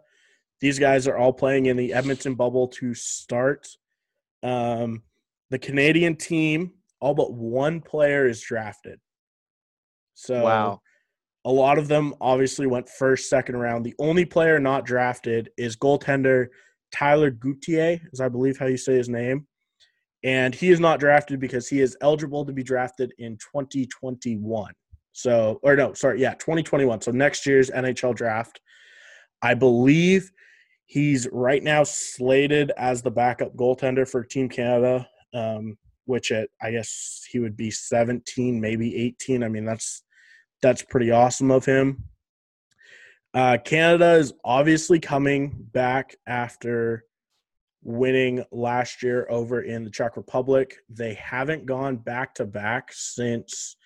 [0.61, 3.69] These guys are all playing in the edmonton bubble to start.
[4.43, 5.03] Um,
[5.51, 8.99] the canadian team all but one player is drafted
[10.15, 10.81] so Wow.
[11.45, 13.85] a lot of them obviously went first, second round.
[13.85, 16.47] The only player not drafted is goaltender
[16.91, 19.47] Taylor Gauthier, is I believe how you say his name.
[20.25, 24.73] And he is not drafted because he is eligible to be drafted in 2021.
[25.13, 27.03] So, or no, sorry, yeah, 2021.
[27.03, 28.61] So next year's NHL draft.
[29.43, 30.31] I believe
[30.87, 36.71] he's right now slated as the backup goaltender for Team Canada, um, which at I
[36.71, 39.43] guess he would be 17, maybe 18.
[39.43, 40.03] I mean, that's
[40.63, 42.05] that's pretty awesome of him.
[43.35, 47.05] Uh, Canada is obviously coming back after
[47.83, 50.79] winning last year over in the Czech Republic.
[50.89, 53.77] They haven't gone back to back since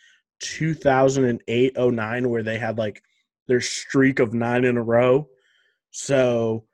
[0.40, 3.02] 2008 09, where they had like
[3.48, 5.28] their streak of nine in a row.
[5.90, 6.64] So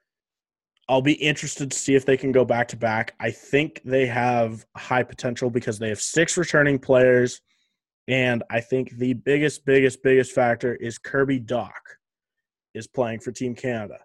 [0.89, 3.15] I'll be interested to see if they can go back to back.
[3.19, 7.41] I think they have high potential because they have six returning players.
[8.09, 11.73] And I think the biggest, biggest, biggest factor is Kirby Dach
[12.73, 13.99] is playing for Team Canada.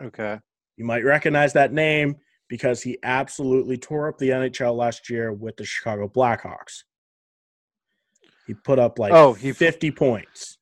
[0.00, 0.38] Okay.
[0.76, 2.16] You might recognize that name
[2.48, 6.84] because he absolutely tore up the NHL last year with the Chicago Blackhawks.
[8.46, 10.58] He put up like Oh, he- 50 points.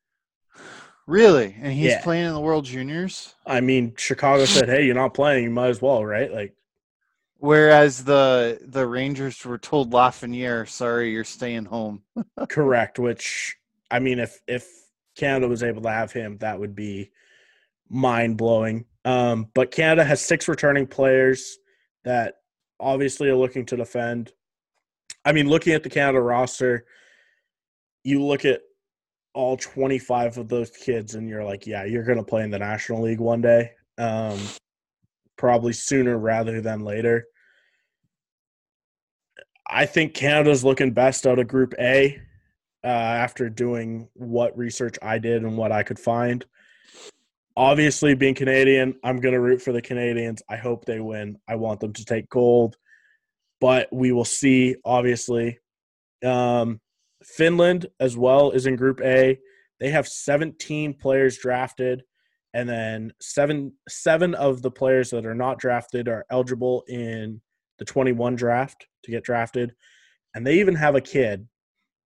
[1.07, 1.57] Really?
[1.61, 2.03] And he's Yeah.
[2.03, 3.35] playing in the World Juniors?
[3.47, 5.45] I mean, Chicago said, "Hey, you're not playing.
[5.45, 6.55] You might as well, right?" Like,
[7.43, 12.05] Whereas the the Rangers were told Lafreniere, sorry, you're staying home.
[12.49, 13.01] correct.
[13.01, 13.57] Which
[13.91, 14.71] I mean, if if
[15.17, 17.11] Canada was able to have him, that would be
[17.88, 18.85] mind blowing.
[19.05, 21.59] Um, but Canada has six returning players
[22.05, 22.37] that
[22.79, 24.33] obviously are looking to defend.
[25.25, 26.87] I mean, looking at the Canada roster,
[28.05, 28.61] you look at
[29.35, 32.59] all 25 of those kids and you're like, yeah, you're going to play in the
[32.59, 33.71] National League one day.
[33.99, 34.38] Um,
[35.37, 37.27] probably sooner rather than later.
[39.66, 42.21] I think Canada's looking best out of Group A
[42.85, 46.45] uh, after doing what research I did and what I could find.
[47.57, 50.42] Obviously, being Canadian, I'm going to root for the Canadians.
[50.49, 51.38] I hope they win.
[51.49, 52.77] I want them to take gold,
[53.61, 55.59] but we will see, obviously.
[56.25, 56.81] Um,
[57.25, 59.39] Finland, as well, is in Group A.
[59.81, 62.03] They have 17 players drafted,
[62.55, 67.41] and then seven seven of the players that are not drafted are eligible in
[67.79, 69.75] the 21 draft to get drafted.
[70.35, 71.49] And they even have a kid,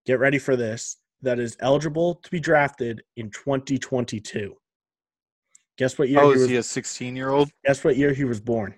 [0.07, 4.55] get ready for this, that is eligible to be drafted in 2022.
[5.79, 7.51] Guess what year Oh, he is was he a 16 year old?
[7.65, 8.75] guess what year he was born?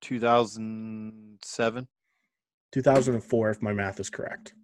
[0.00, 1.88] 2007.
[2.72, 4.54] 2004 if my math is correct.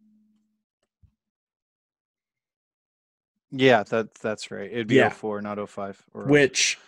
[3.50, 4.70] Yeah, that that's right.
[4.70, 5.08] It'd be Yeah.
[5.08, 6.04] 04, not 05.
[6.14, 6.78] Or oh Which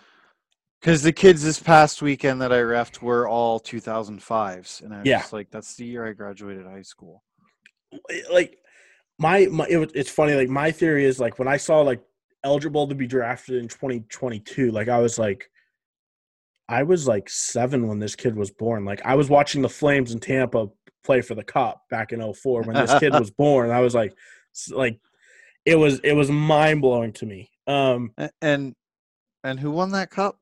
[0.80, 5.06] because the kids this past weekend that I refed were all 2005s, and I was
[5.08, 5.18] Yeah.
[5.18, 7.22] just like, that's the year I graduated high school.
[8.32, 8.56] like
[9.18, 12.00] my, my it, it's funny like my theory is like when I saw like
[12.44, 15.50] eligible to be drafted in 2022 like I was like
[16.68, 20.12] I was like 7 when this kid was born like I was watching the Flames
[20.12, 20.68] in Tampa
[21.04, 24.14] play for the cup back in 04 when this kid was born I was like
[24.70, 24.98] like
[25.64, 28.74] it was it was mind blowing to me um And
[29.44, 30.38] and who won that cup?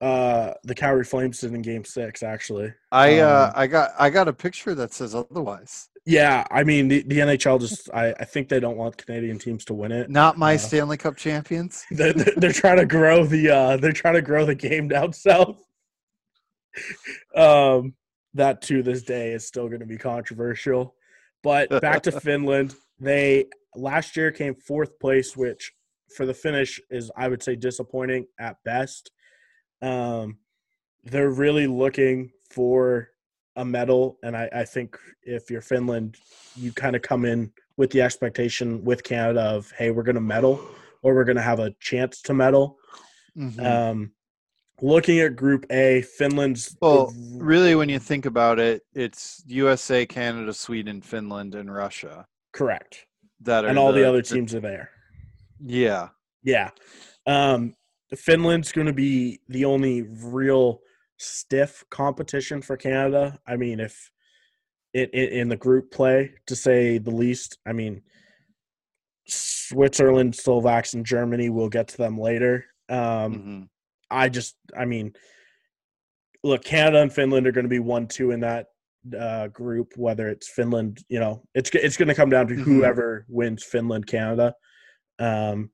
[0.00, 4.10] uh the Calgary Flames did in game 6 actually I uh Um, I got I
[4.10, 5.88] got a picture that says otherwise.
[6.04, 9.64] Yeah, I mean the, the NHL just I, I think they don't want Canadian teams
[9.64, 10.08] to win it.
[10.08, 11.84] Not my Uh, Stanley Cup champions.
[11.90, 15.12] They're, they're they're trying to grow the uh they're trying to grow the game down
[15.12, 15.62] south.
[17.34, 17.94] Um
[18.34, 20.94] that to this day is still going to be controversial.
[21.42, 25.72] But back to Finland, they last year came fourth place, which
[26.14, 29.10] for the finish is I would say disappointing at best.
[29.82, 30.38] Um,
[31.04, 33.10] they're really looking for
[33.56, 36.16] a medal, and I, I think if you're Finland,
[36.56, 40.20] you kind of come in with the expectation with Canada of hey, we're going to
[40.20, 40.60] medal
[41.02, 42.78] or we're going to have a chance to medal.
[43.36, 43.64] Mhm.
[43.64, 44.12] Um,
[44.80, 50.54] looking at Group A, Finland's well, really, when you think about it, it's USA, Canada,
[50.54, 52.26] Sweden, Finland, and Russia
[52.56, 53.06] correct,
[53.42, 54.90] that are and all the, other teams are there.
[55.60, 56.08] Yeah.
[56.42, 56.70] Yeah.
[57.26, 57.74] Um,
[58.14, 60.80] Finland's going to be the only real
[61.18, 63.38] stiff competition for Canada.
[63.46, 64.10] I mean, if
[64.94, 67.58] it, it in the group play, to say the least.
[67.66, 68.02] I mean,
[69.28, 71.50] Switzerland, Slovaks, and Germany.
[71.50, 72.64] We'll get to them later.
[72.88, 73.68] Um, Mhm.
[74.08, 75.14] I just, I mean,
[76.44, 78.68] look, Canada and Finland are going to be one, two in that
[79.18, 79.92] uh, group.
[79.96, 82.62] Whether it's Finland, you know, it's it's going to come down to Mhm.
[82.62, 84.54] whoever wins Finland, Canada.
[85.18, 85.70] Um,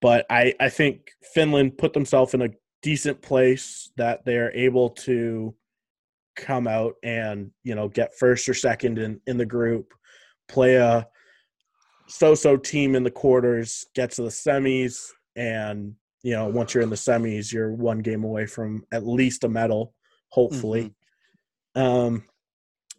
[0.00, 2.50] but I I think Finland put themselves in a
[2.82, 5.54] decent place that they are able to
[6.36, 9.92] come out and you know get first or second in in the group,
[10.48, 11.06] play a
[12.08, 16.90] so-so team in the quarters, get to the semis, and you know once you're in
[16.90, 19.94] the semis, you're one game away from at least a medal,
[20.30, 20.92] hopefully.
[21.74, 22.24] Um,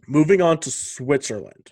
[0.07, 1.71] moving on to Switzerland.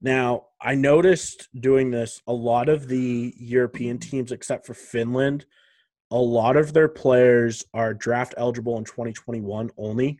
[0.00, 5.46] Now, I noticed doing this, a lot of the European teams, except for Finland,
[6.10, 10.18] a lot of their players are draft eligible in 2021 only.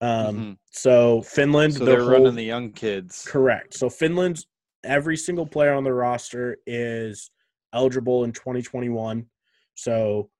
[0.00, 0.58] Um, Mhm.
[0.72, 3.24] So Finland, So they're whole- running the young kids.
[3.26, 3.74] Correct.
[3.74, 4.46] So Finland's
[4.82, 7.30] every single player on the roster is
[7.72, 9.26] eligible in 2021.
[9.74, 10.30] So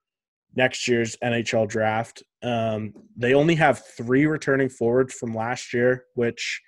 [0.57, 2.23] next year's NHL draft.
[2.43, 6.61] Um, they only have three returning forwards from last year, which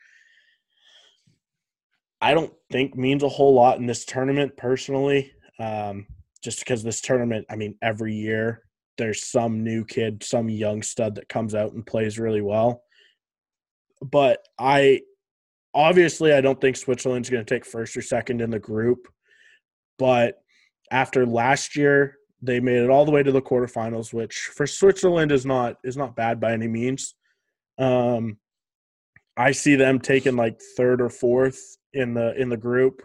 [2.21, 5.33] I don't think means a whole lot in this tournament personally.
[5.59, 6.07] Um,
[6.43, 8.63] just because this tournament, I mean, every year
[8.99, 12.83] there's some new kid, some young stud that comes out and plays really well.
[14.03, 15.03] But I
[15.75, 19.09] obviously I don't think Switzerland's going to take first or second in the group.
[19.99, 20.39] But
[20.91, 25.33] after last year, they made it all the way to the quarterfinals, which for Switzerland
[25.33, 27.15] is not is not bad by any means.
[27.79, 28.39] Um,
[29.37, 31.59] I see them taking like third or fourth
[31.93, 33.03] in the in the group,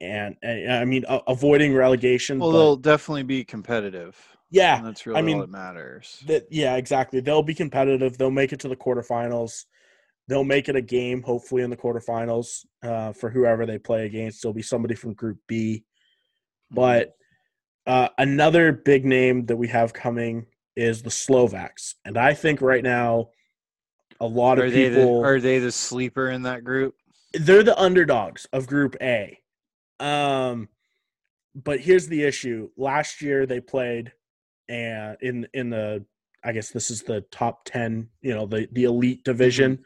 [0.00, 2.38] and, and I mean a- avoiding relegation.
[2.38, 4.16] Well, but- they'll definitely be competitive.
[4.50, 6.22] yeah, And that's really mean, all that matters.
[6.26, 7.20] that yeah, exactly.
[7.20, 8.16] They'll be competitive.
[8.18, 9.64] They'll make it to the quarterfinals.
[10.28, 14.40] They'll make it a game, hopefully in the quarterfinals, uh, for whoever they play against.
[14.42, 15.84] There'll be somebody from Group B.
[16.70, 17.12] But
[17.86, 22.82] uh, another big name that we have coming is the Slovaks, and I think right
[22.82, 23.30] now,
[24.20, 26.94] a lot are of they the, people are they the sleeper in that group?
[27.32, 29.38] they're the underdogs of Group A.
[30.00, 30.68] Um,
[31.54, 34.12] but here's the issue: last year they played,
[34.68, 36.04] and in in the
[36.44, 39.84] I guess this is the top ten, you know, the the elite division,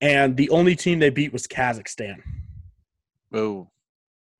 [0.00, 2.22] and the only team they beat was Kazakhstan.
[3.32, 3.70] Oh,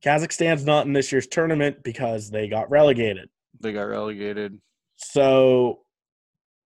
[0.04, 3.28] Kazakhstan's not in this year's tournament because they got relegated.
[3.60, 4.58] they got relegated.
[4.96, 5.80] So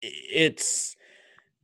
[0.02, 0.94] it's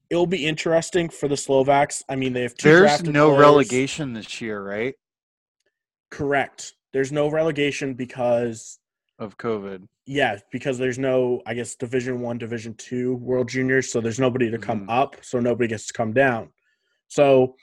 [0.08, 2.02] it'll be interesting for the Slovaks.
[2.08, 3.40] I mean, they have two There's no players.
[3.40, 4.94] relegation this year, right?
[6.10, 6.74] Correct.
[6.92, 8.78] There's no relegation because
[9.18, 9.86] Of COVID.
[10.06, 14.50] yeah, because there's no I guess Division 1, Division 2 World Juniors, so there's nobody
[14.50, 14.90] to come Mhm.
[14.90, 16.50] up, so nobody gets to come down.
[17.08, 17.54] So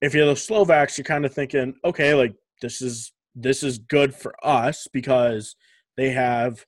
[0.00, 4.14] if you're the Slovaks, you're kind of thinking, okay, like this is this is good
[4.14, 5.56] for us because
[5.96, 6.64] they have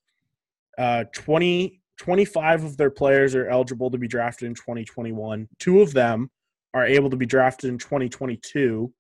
[0.79, 5.49] uh 20 25 of their players are eligible to be drafted in 2021.
[5.61, 6.29] Two of them
[6.75, 8.93] are able to be drafted in 2022,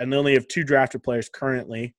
[0.00, 1.94] and they only have two drafted players currently.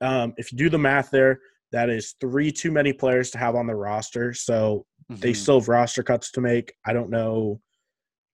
[0.00, 1.38] Um, if you do the math there,
[1.70, 4.32] that is three too many players to have on the roster.
[4.34, 5.36] So they Mhm.
[5.36, 6.74] still have roster cuts to make.
[6.84, 7.60] I don't know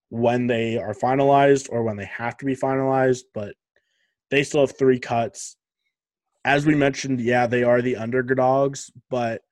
[0.09, 3.55] when they are finalized or when they have to be finalized, but
[4.31, 5.59] they still have three cuts.
[6.45, 9.43] As we mentioned, yeah, they are the underdogs, but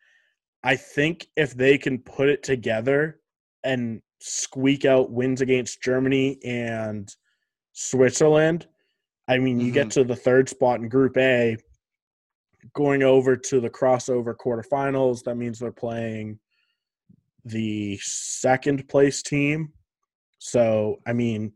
[0.64, 3.20] I think if they can put it together
[3.64, 7.08] and squeak out wins against Germany and
[7.72, 8.66] Switzerland,
[9.28, 10.00] I mean, you get mm-hmm.
[10.00, 11.56] to the third spot in Group A,
[12.74, 16.38] going over to the crossover quarterfinals, that means they're playing
[17.44, 19.72] the second place team.
[20.38, 21.52] So, I mean,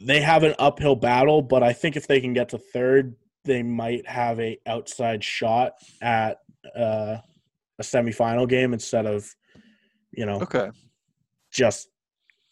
[0.00, 3.14] they have an uphill battle, but I think if they can get to third,
[3.44, 6.38] they might have a outside shot at
[6.76, 7.16] uh,
[7.78, 9.34] a semifinal game instead of,
[10.12, 10.70] you know, Okay.
[11.50, 11.88] just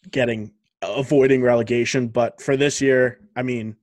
[0.09, 2.07] getting avoiding relegation.
[2.07, 3.75] But for this year, I mean,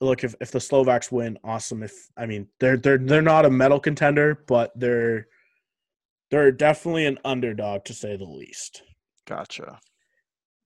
[0.00, 1.82] look if, if the Slovaks win, awesome.
[1.82, 5.26] If I mean they're they're they're not a medal contender, but they're
[6.30, 8.82] they're definitely an underdog to say the least.
[9.26, 9.78] Gotcha.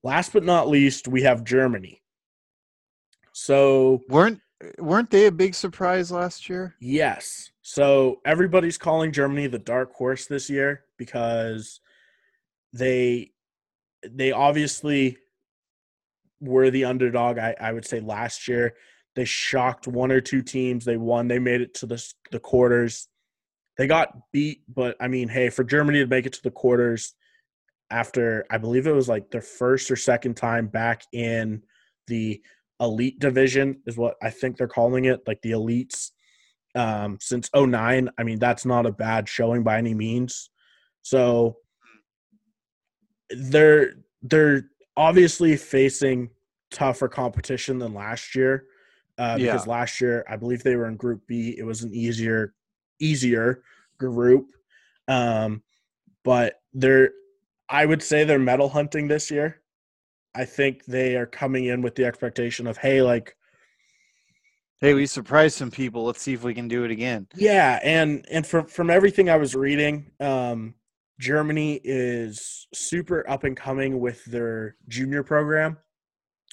[0.02, 2.02] Last but not least, we have Germany.
[3.32, 6.74] So Weren't Eh, weren't they a big surprise last year?
[6.80, 7.50] Yes.
[7.62, 11.80] So everybody's calling Germany the dark horse this year because
[12.72, 13.32] they
[14.08, 15.18] they obviously
[16.40, 17.38] were the underdog.
[17.38, 18.74] I, I would say last year
[19.14, 20.84] they shocked one or two teams.
[20.84, 21.28] They won.
[21.28, 23.08] They made it to the the quarters.
[23.78, 27.14] They got beat, but I mean, hey, for Germany to make it to the quarters
[27.90, 31.62] after I believe it was like their first or second time back in
[32.06, 32.40] the
[32.80, 36.10] elite division is what I think they're calling it, like the elites
[36.74, 38.10] um, since 09.
[38.18, 40.50] I mean, that's not a bad showing by any means.
[41.02, 41.56] So
[43.30, 46.30] they're they're obviously facing
[46.70, 48.66] tougher competition than last year.
[49.18, 49.52] Uh, Yeah.
[49.52, 51.54] because last year I believe they were in Group B.
[51.56, 52.54] It was an easier
[52.98, 53.62] easier
[53.98, 54.48] group.
[55.08, 55.62] Um,
[56.24, 57.10] but they're
[57.68, 59.60] I would say they're medal hunting this year.
[60.36, 63.36] I think they are coming in with the expectation of, hey, like
[64.82, 66.04] Hey, we surprised some people.
[66.04, 67.28] Let's see if we can do it again.
[67.34, 70.74] Yeah, and and from from everything I was reading, um,
[71.18, 75.78] Germany is super up and coming with their junior program.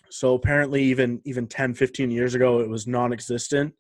[0.10, 3.74] So apparently even even 10, 15 years ago it was non-existent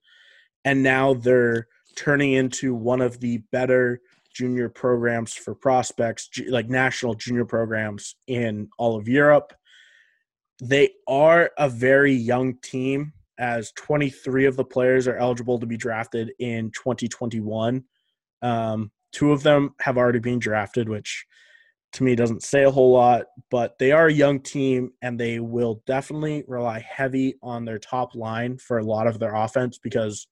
[0.66, 4.02] and now they're turning into one of the better
[4.34, 9.54] junior programs for prospects, like national junior programs in all of Europe.
[10.62, 15.78] They are a very young team as 23 of the players are eligible to be
[15.78, 17.84] drafted in 2021.
[18.42, 21.26] Um, two of them have already been drafted, which
[21.94, 25.40] to me doesn't say a whole lot, but they are a young team and they
[25.40, 30.28] will definitely rely heavy on their top line for a lot of their offense because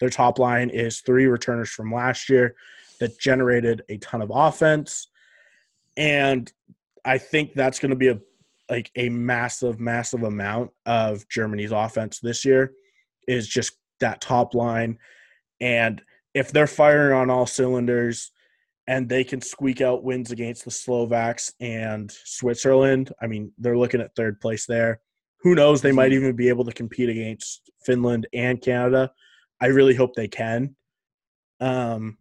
[0.00, 2.54] their top line is three returners from last year
[3.00, 5.08] that generated a ton of offense.
[5.96, 6.52] And
[7.04, 8.18] I think that's going to be a
[8.70, 12.72] like a massive, massive amount of Germany's offense this year
[13.28, 14.98] is just that top line.
[15.60, 16.02] And
[16.34, 18.32] if they're firing on all cylinders
[18.86, 24.00] and they can squeak out wins against the Slovaks and Switzerland, I mean, they're looking
[24.00, 25.00] at third place there.
[25.40, 25.80] Who knows?
[25.80, 29.10] They might even be able to compete against Finland and Canada.
[29.60, 30.74] I really hope they can.
[31.60, 32.18] Um,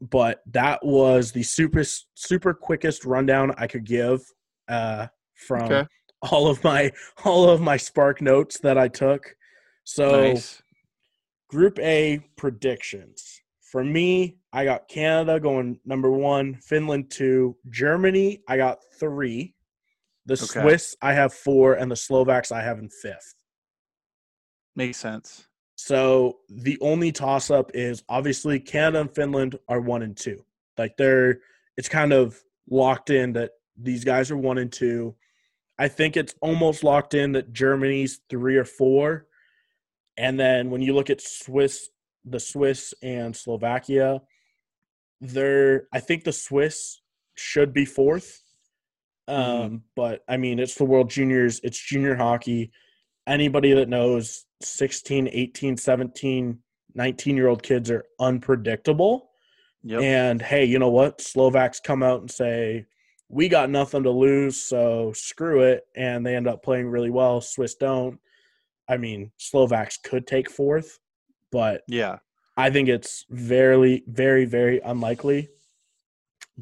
[0.00, 1.82] but that was the super
[2.14, 4.20] super quickest rundown I could give
[4.68, 5.08] uh,
[5.38, 5.86] from Okay.
[6.22, 6.90] all of my
[7.24, 9.34] all of my Spark notes that I took.
[9.84, 10.62] So nice.
[11.48, 13.40] Group A predictions.
[13.62, 19.54] For me, I got Canada going number one, Finland two, Germany, I got three.
[20.26, 20.60] The Okay.
[20.60, 23.34] Swiss, I have four, and the Slovaks, I have in fifth.
[24.76, 25.46] Makes sense.
[25.76, 30.44] So the only toss up is obviously Canada and Finland are one and two.
[30.76, 31.40] Like they're,
[31.76, 35.14] it's kind of locked in that these guys are one and two.
[35.78, 39.26] I think it's almost locked in that Germany's three or four.
[40.16, 41.88] And then when you look at Swiss,
[42.24, 44.20] the Swiss and Slovakia,
[45.20, 47.00] they're, I think the Swiss
[47.36, 48.42] should be fourth.
[49.28, 52.72] Um, but I mean, it's the World Juniors, it's junior hockey.
[53.26, 56.58] Anybody that knows 16, 18, 17,
[56.94, 59.30] 19 year old kids are unpredictable.
[59.84, 60.02] Yep.
[60.02, 61.20] And hey, you know what?
[61.20, 62.86] Slovaks come out and say,
[63.28, 65.84] we got nothing to lose, so screw it.
[65.96, 67.40] And they end up playing really well.
[67.40, 68.18] Swiss don't.
[68.88, 70.98] I mean, Slovaks could take fourth,
[71.52, 72.18] but yeah.
[72.56, 75.48] I think it's very, very, very unlikely.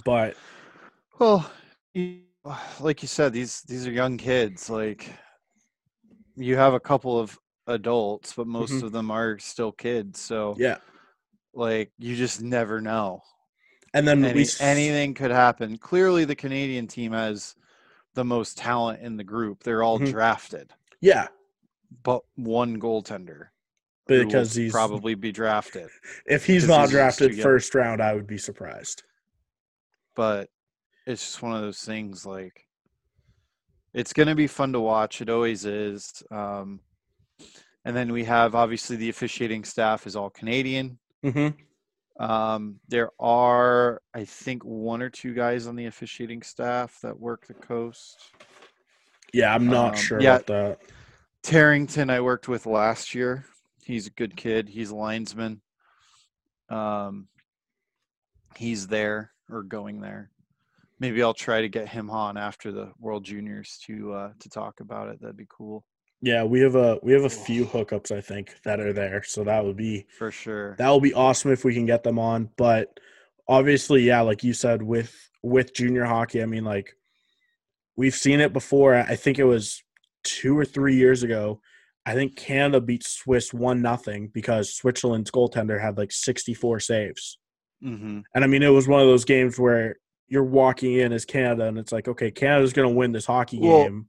[0.05, 0.37] But
[1.19, 1.51] Well,
[2.81, 4.69] like you said, these these are young kids.
[4.69, 5.11] Like
[6.37, 8.83] you have a couple of adults, but most Mhm.
[8.83, 10.21] of them are still kids.
[10.21, 10.79] So yeah.
[11.55, 13.23] like you just never know.
[13.97, 15.79] And then Any, we anything could happen.
[15.79, 17.55] Clearly, the Canadian team has
[18.13, 19.63] the most talent in the group.
[19.63, 20.11] They're all Mhm.
[20.11, 21.29] drafted, Yeah,
[22.03, 23.49] but one goaltender
[24.07, 25.89] because he's probably be drafted.
[26.27, 29.03] if he's not he's drafted first round, I would be surprised.
[30.15, 30.51] but
[31.07, 32.67] it's just one of those things like
[33.95, 36.81] it's going to be fun to watch it always is um,
[37.85, 41.59] and then we have obviously the officiating staff is all canadian Mm-hmm.
[42.19, 47.47] Um, there are i think one or two guys on the officiating staff that work
[47.47, 48.17] the coast
[49.33, 50.37] Yeah, I'm not Um, sure yeah.
[50.37, 50.81] about that.
[51.43, 53.45] Tarrington, I worked with last year.
[53.85, 54.69] He's a good kid.
[54.69, 55.61] He's a linesman.
[56.71, 57.29] Um,
[58.57, 60.31] he's there or going there.
[60.99, 64.81] Maybe I'll try to get him on after the World Juniors to uh, to talk
[64.81, 65.21] about it.
[65.21, 65.85] That'd be cool
[66.27, 69.45] Yeah, we have a we have a few hookups I think that are there, so
[69.45, 70.75] that would be for sure.
[70.77, 72.51] that will be awesome if we can get them on.
[72.57, 72.99] But
[73.47, 75.15] obviously, yeah, like you said, with
[75.45, 76.97] with junior hockey, I mean, like
[77.95, 78.97] we've seen it before.
[78.97, 79.85] I think it was
[80.25, 81.61] two or three years ago.
[82.05, 87.39] I think Canada beat Swiss one nothing because Switzerland's goaltender had like sixty four saves.
[87.81, 89.95] hmm And I mean, it was one of those games where
[90.27, 93.61] you're walking in as Canada, and it's like, okay, Canada's going to win this hockey
[93.61, 94.09] Well, game.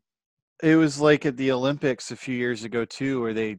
[0.63, 3.57] It was like at the Olympics a few years ago too, where they,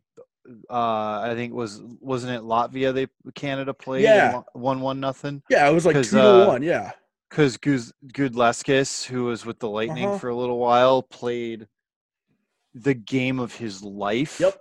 [0.70, 4.42] uh, I think was wasn't it Latvia they Canada played Yeah.
[4.52, 6.62] one one nothing Yeah, it was like two to uh, one.
[6.62, 6.92] Yeah,
[7.30, 10.18] because Guz Gudlevskis, who was with the Lightning Uh-huh.
[10.18, 11.68] for a little while, played
[12.74, 14.40] the game of his life.
[14.40, 14.60] yep.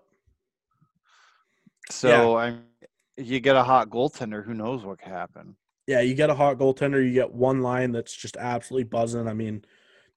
[1.90, 2.64] So I'm
[3.18, 5.56] you get a hot goaltender, who knows what could happen.
[5.88, 9.28] Yeah, you get a hot goaltender, you get one line that's just absolutely buzzing.
[9.28, 9.64] I mean,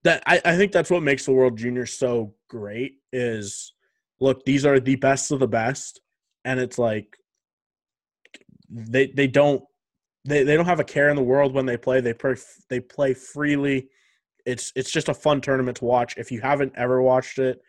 [0.04, 3.74] that I, I think that's what makes the World Junior so great is
[4.20, 6.00] look, these are the best of the best,
[6.44, 7.16] and it's like
[8.68, 9.62] they they don't
[10.24, 12.00] they, they don't have a care in the world when they play.
[12.00, 12.36] They play
[12.68, 13.88] they play freely.
[14.46, 16.14] It's it's just a fun tournament to watch.
[16.16, 17.60] If you haven't ever watched it,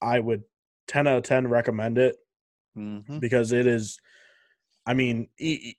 [0.00, 0.42] I would
[0.88, 2.16] ten out of ten recommend it
[2.74, 3.98] hmm because it is
[4.86, 5.74] i mean e-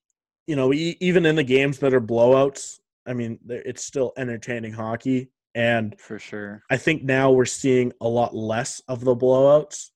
[0.47, 4.71] you know e- even in the games that are blowouts i mean it's still entertaining
[4.71, 6.63] hockey and For sure.
[6.69, 9.89] i think now we're seeing a lot less of the blowouts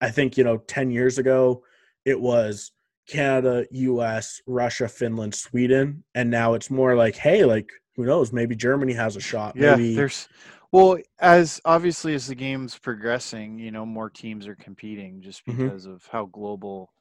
[0.00, 1.62] i think you know 10 years ago
[2.04, 2.72] it was
[3.08, 8.54] canada us russia finland sweden and now it's more like hey like who knows maybe
[8.54, 10.28] germany has a shot Yeah, maybe there's
[10.72, 15.56] well as obviously as the game's progressing, you know, more teams are competing just Mhm.
[15.58, 16.92] because of how global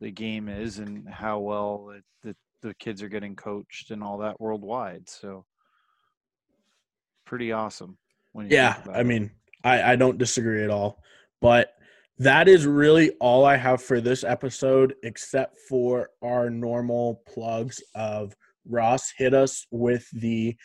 [0.00, 4.18] the game is and how well it, the the kids are getting coached and all
[4.18, 5.08] that worldwide.
[5.08, 5.44] So
[7.28, 7.98] pretty awesome.
[8.32, 9.06] When you Yeah, I it.
[9.06, 9.30] mean,
[9.62, 11.02] I, I don't disagree at all.
[11.40, 11.74] But
[12.18, 18.34] that is really all I have for this episode, except for our normal plugs of
[18.66, 20.56] Ross hit us with the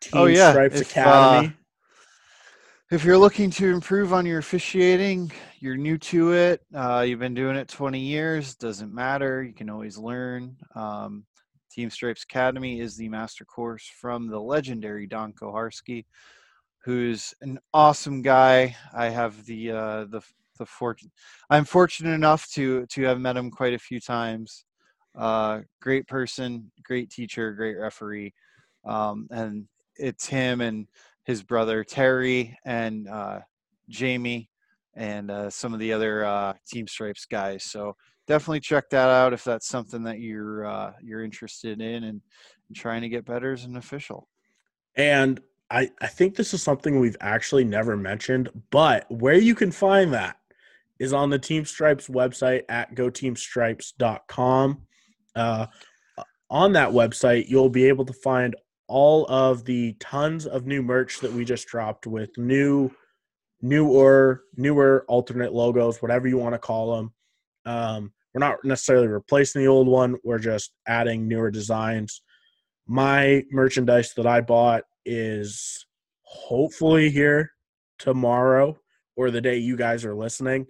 [0.00, 1.54] Team Oh, yeah, Stripes if, Academy.
[2.90, 7.34] If you're looking to improve on your officiating, you're new to it, uh, you've been
[7.34, 9.42] doing it 20 years, doesn't matter.
[9.42, 10.56] You can always learn.
[10.74, 11.24] Um,
[11.78, 16.06] Team Stripes Academy is the master course from the legendary Don Koharski,
[16.84, 18.74] who's an awesome guy.
[18.92, 20.20] I have the uh, the
[20.58, 21.12] the fortune.
[21.50, 24.64] I'm fortunate enough to to have met him quite a few times.
[25.16, 28.34] Uh, great person, great teacher, great referee,
[28.84, 30.88] um, and it's him and
[31.26, 33.38] his brother Terry and uh,
[33.88, 34.50] Jamie
[34.96, 37.62] and uh, some of the other uh, Team Stripes guys.
[37.62, 37.94] So
[38.28, 42.20] definitely check that out if that's something that you're uh, you're interested in and,
[42.68, 44.28] and trying to get better as an official.
[44.94, 49.70] and I, I think this is something we've actually never mentioned, but where you can
[49.70, 50.36] find that
[50.98, 54.82] is on the Team Stripes website at goteamstripes.com.
[55.36, 55.66] Uh,
[56.50, 58.56] on that website, you'll be able to find
[58.86, 62.90] all of the tons of new merch that we just dropped with new,
[63.60, 67.12] newer, newer alternate logos, whatever you want to call them.
[67.66, 72.22] Um, we're not necessarily replacing the old one; we're just adding newer designs.
[72.86, 75.86] My merchandise that I bought is
[76.22, 77.50] hopefully here
[77.98, 78.76] tomorrow
[79.16, 80.66] or the day you guys are listening.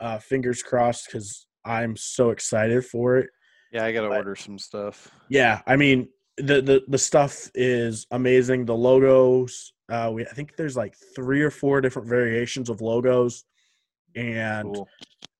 [0.00, 3.28] Uh, fingers crossed because I'm so excited for it.
[3.72, 5.10] Yeah, I got to But- order some stuff.
[5.28, 8.64] Yeah, I mean the the the stuff is amazing.
[8.64, 13.44] The logos, uh, we I think there's like three or four different variations of logos,
[14.14, 14.88] and Cool.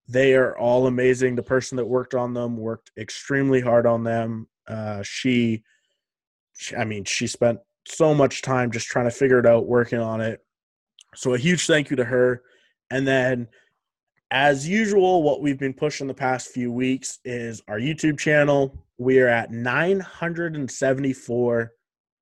[0.09, 1.37] They are all amazing.
[1.37, 4.49] The person that worked on them worked extremely hard on them.
[4.67, 5.63] Uh, she,
[6.57, 10.01] she, I mean, she spent so much time just trying to figure it out, working
[10.01, 10.41] on it.
[11.15, 12.43] So a huge thank you to her.
[12.91, 13.49] And then,
[14.31, 18.75] as usual, what we've been pushing the past few weeks is our YouTube channel.
[18.99, 21.73] We are at 974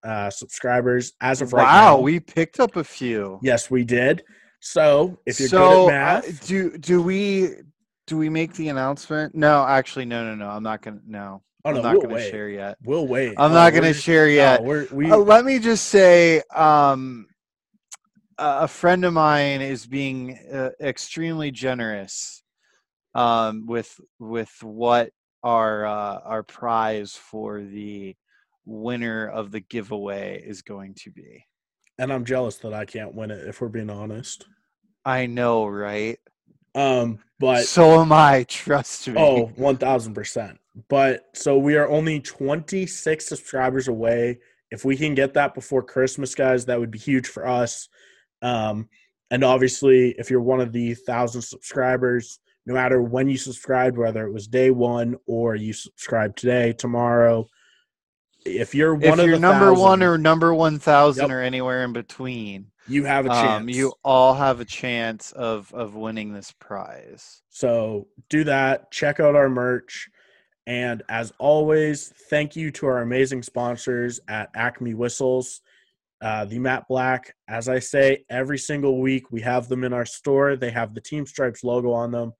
[0.02, 2.00] uh, subscribers as of right wow, now.
[2.00, 3.40] we picked up a few.
[3.42, 4.22] yes, we did.
[4.60, 7.56] So if you're so good at uh, math, do do we
[8.06, 9.34] do we make the announcement?
[9.34, 10.48] No, actually, no, no, no.
[10.50, 11.00] I'm not gonna.
[11.06, 12.30] No, oh no, I'm not we'll gonna wait.
[12.30, 12.78] share yet.
[12.82, 13.34] We'll wait.
[13.36, 14.62] I'm Oh, not gonna share no, yet.
[14.62, 17.28] we're, we Uh, let me just say, um,
[18.38, 22.42] a a friend of mine is being uh, extremely generous
[23.14, 25.10] um, with with what
[25.42, 28.16] our uh, our prize for the
[28.66, 31.46] winner of the giveaway is going to be.
[31.98, 33.46] and I'm jealous that I can't win it.
[33.48, 34.46] If we're being honest,
[35.04, 36.18] I know, right?
[36.76, 38.44] Um, but so am I.
[38.48, 39.14] Trust me.
[39.16, 40.58] Oh, 1000%.
[40.88, 44.38] But so we are only 26 subscribers away.
[44.70, 47.88] If we can get that before Christmas, guys, that would be huge for us.
[48.42, 48.88] Um,
[49.30, 54.26] and obviously, if you're one of the thousand subscribers, no matter when you subscribed, whether
[54.26, 57.48] it was day one or you subscribe today, tomorrow,
[58.44, 61.36] if you're one if of you're the number one or number one thousand Yep.
[61.36, 63.62] or anywhere in between, you have a chance.
[63.62, 67.42] um, you all have a chance of of winning this prize.
[67.48, 68.90] So do that.
[68.90, 70.08] Check out our merch.
[70.66, 75.60] And as always, thank you to our amazing sponsors at Acme Whistles.
[76.20, 80.06] Uh, the Matte Black, as I say, every single week we have them in our
[80.06, 80.56] store.
[80.56, 82.32] They have the Team Stripes logo on them.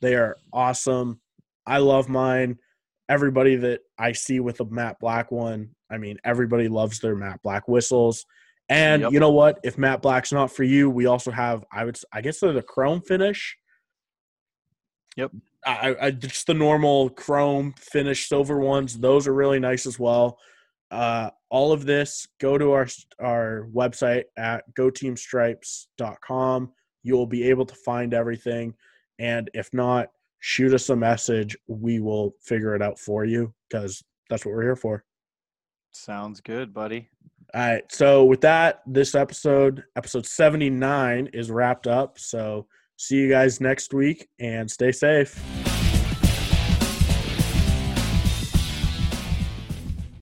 [0.00, 1.20] They are awesome.
[1.66, 2.58] I love mine.
[3.08, 7.42] Everybody that I see with a matte black one, I mean, everybody loves their matte
[7.42, 8.24] black whistles.
[8.68, 9.12] And Yep.
[9.12, 9.60] you know what?
[9.62, 12.62] If matte black's not for you, we also have I would I guess they're the
[12.62, 13.56] chrome finish.
[15.16, 15.32] Yep.
[15.64, 18.98] I, I just the normal chrome finish silver ones.
[18.98, 20.38] Those are really nice as well.
[20.90, 22.86] Uh, all of this, go to our
[23.20, 26.72] our website at goteamstripes.com.
[27.02, 28.74] You will be able to find everything,
[29.18, 30.10] and if not,
[30.40, 31.56] shoot us a message.
[31.66, 35.04] We will figure it out for you because that's what we're here for.
[35.92, 37.08] Sounds good, buddy.
[37.56, 37.90] All right.
[37.90, 42.18] So with that, this episode, episode 79, is wrapped up.
[42.18, 42.66] So
[42.98, 45.65] see you guys next week and stay safe.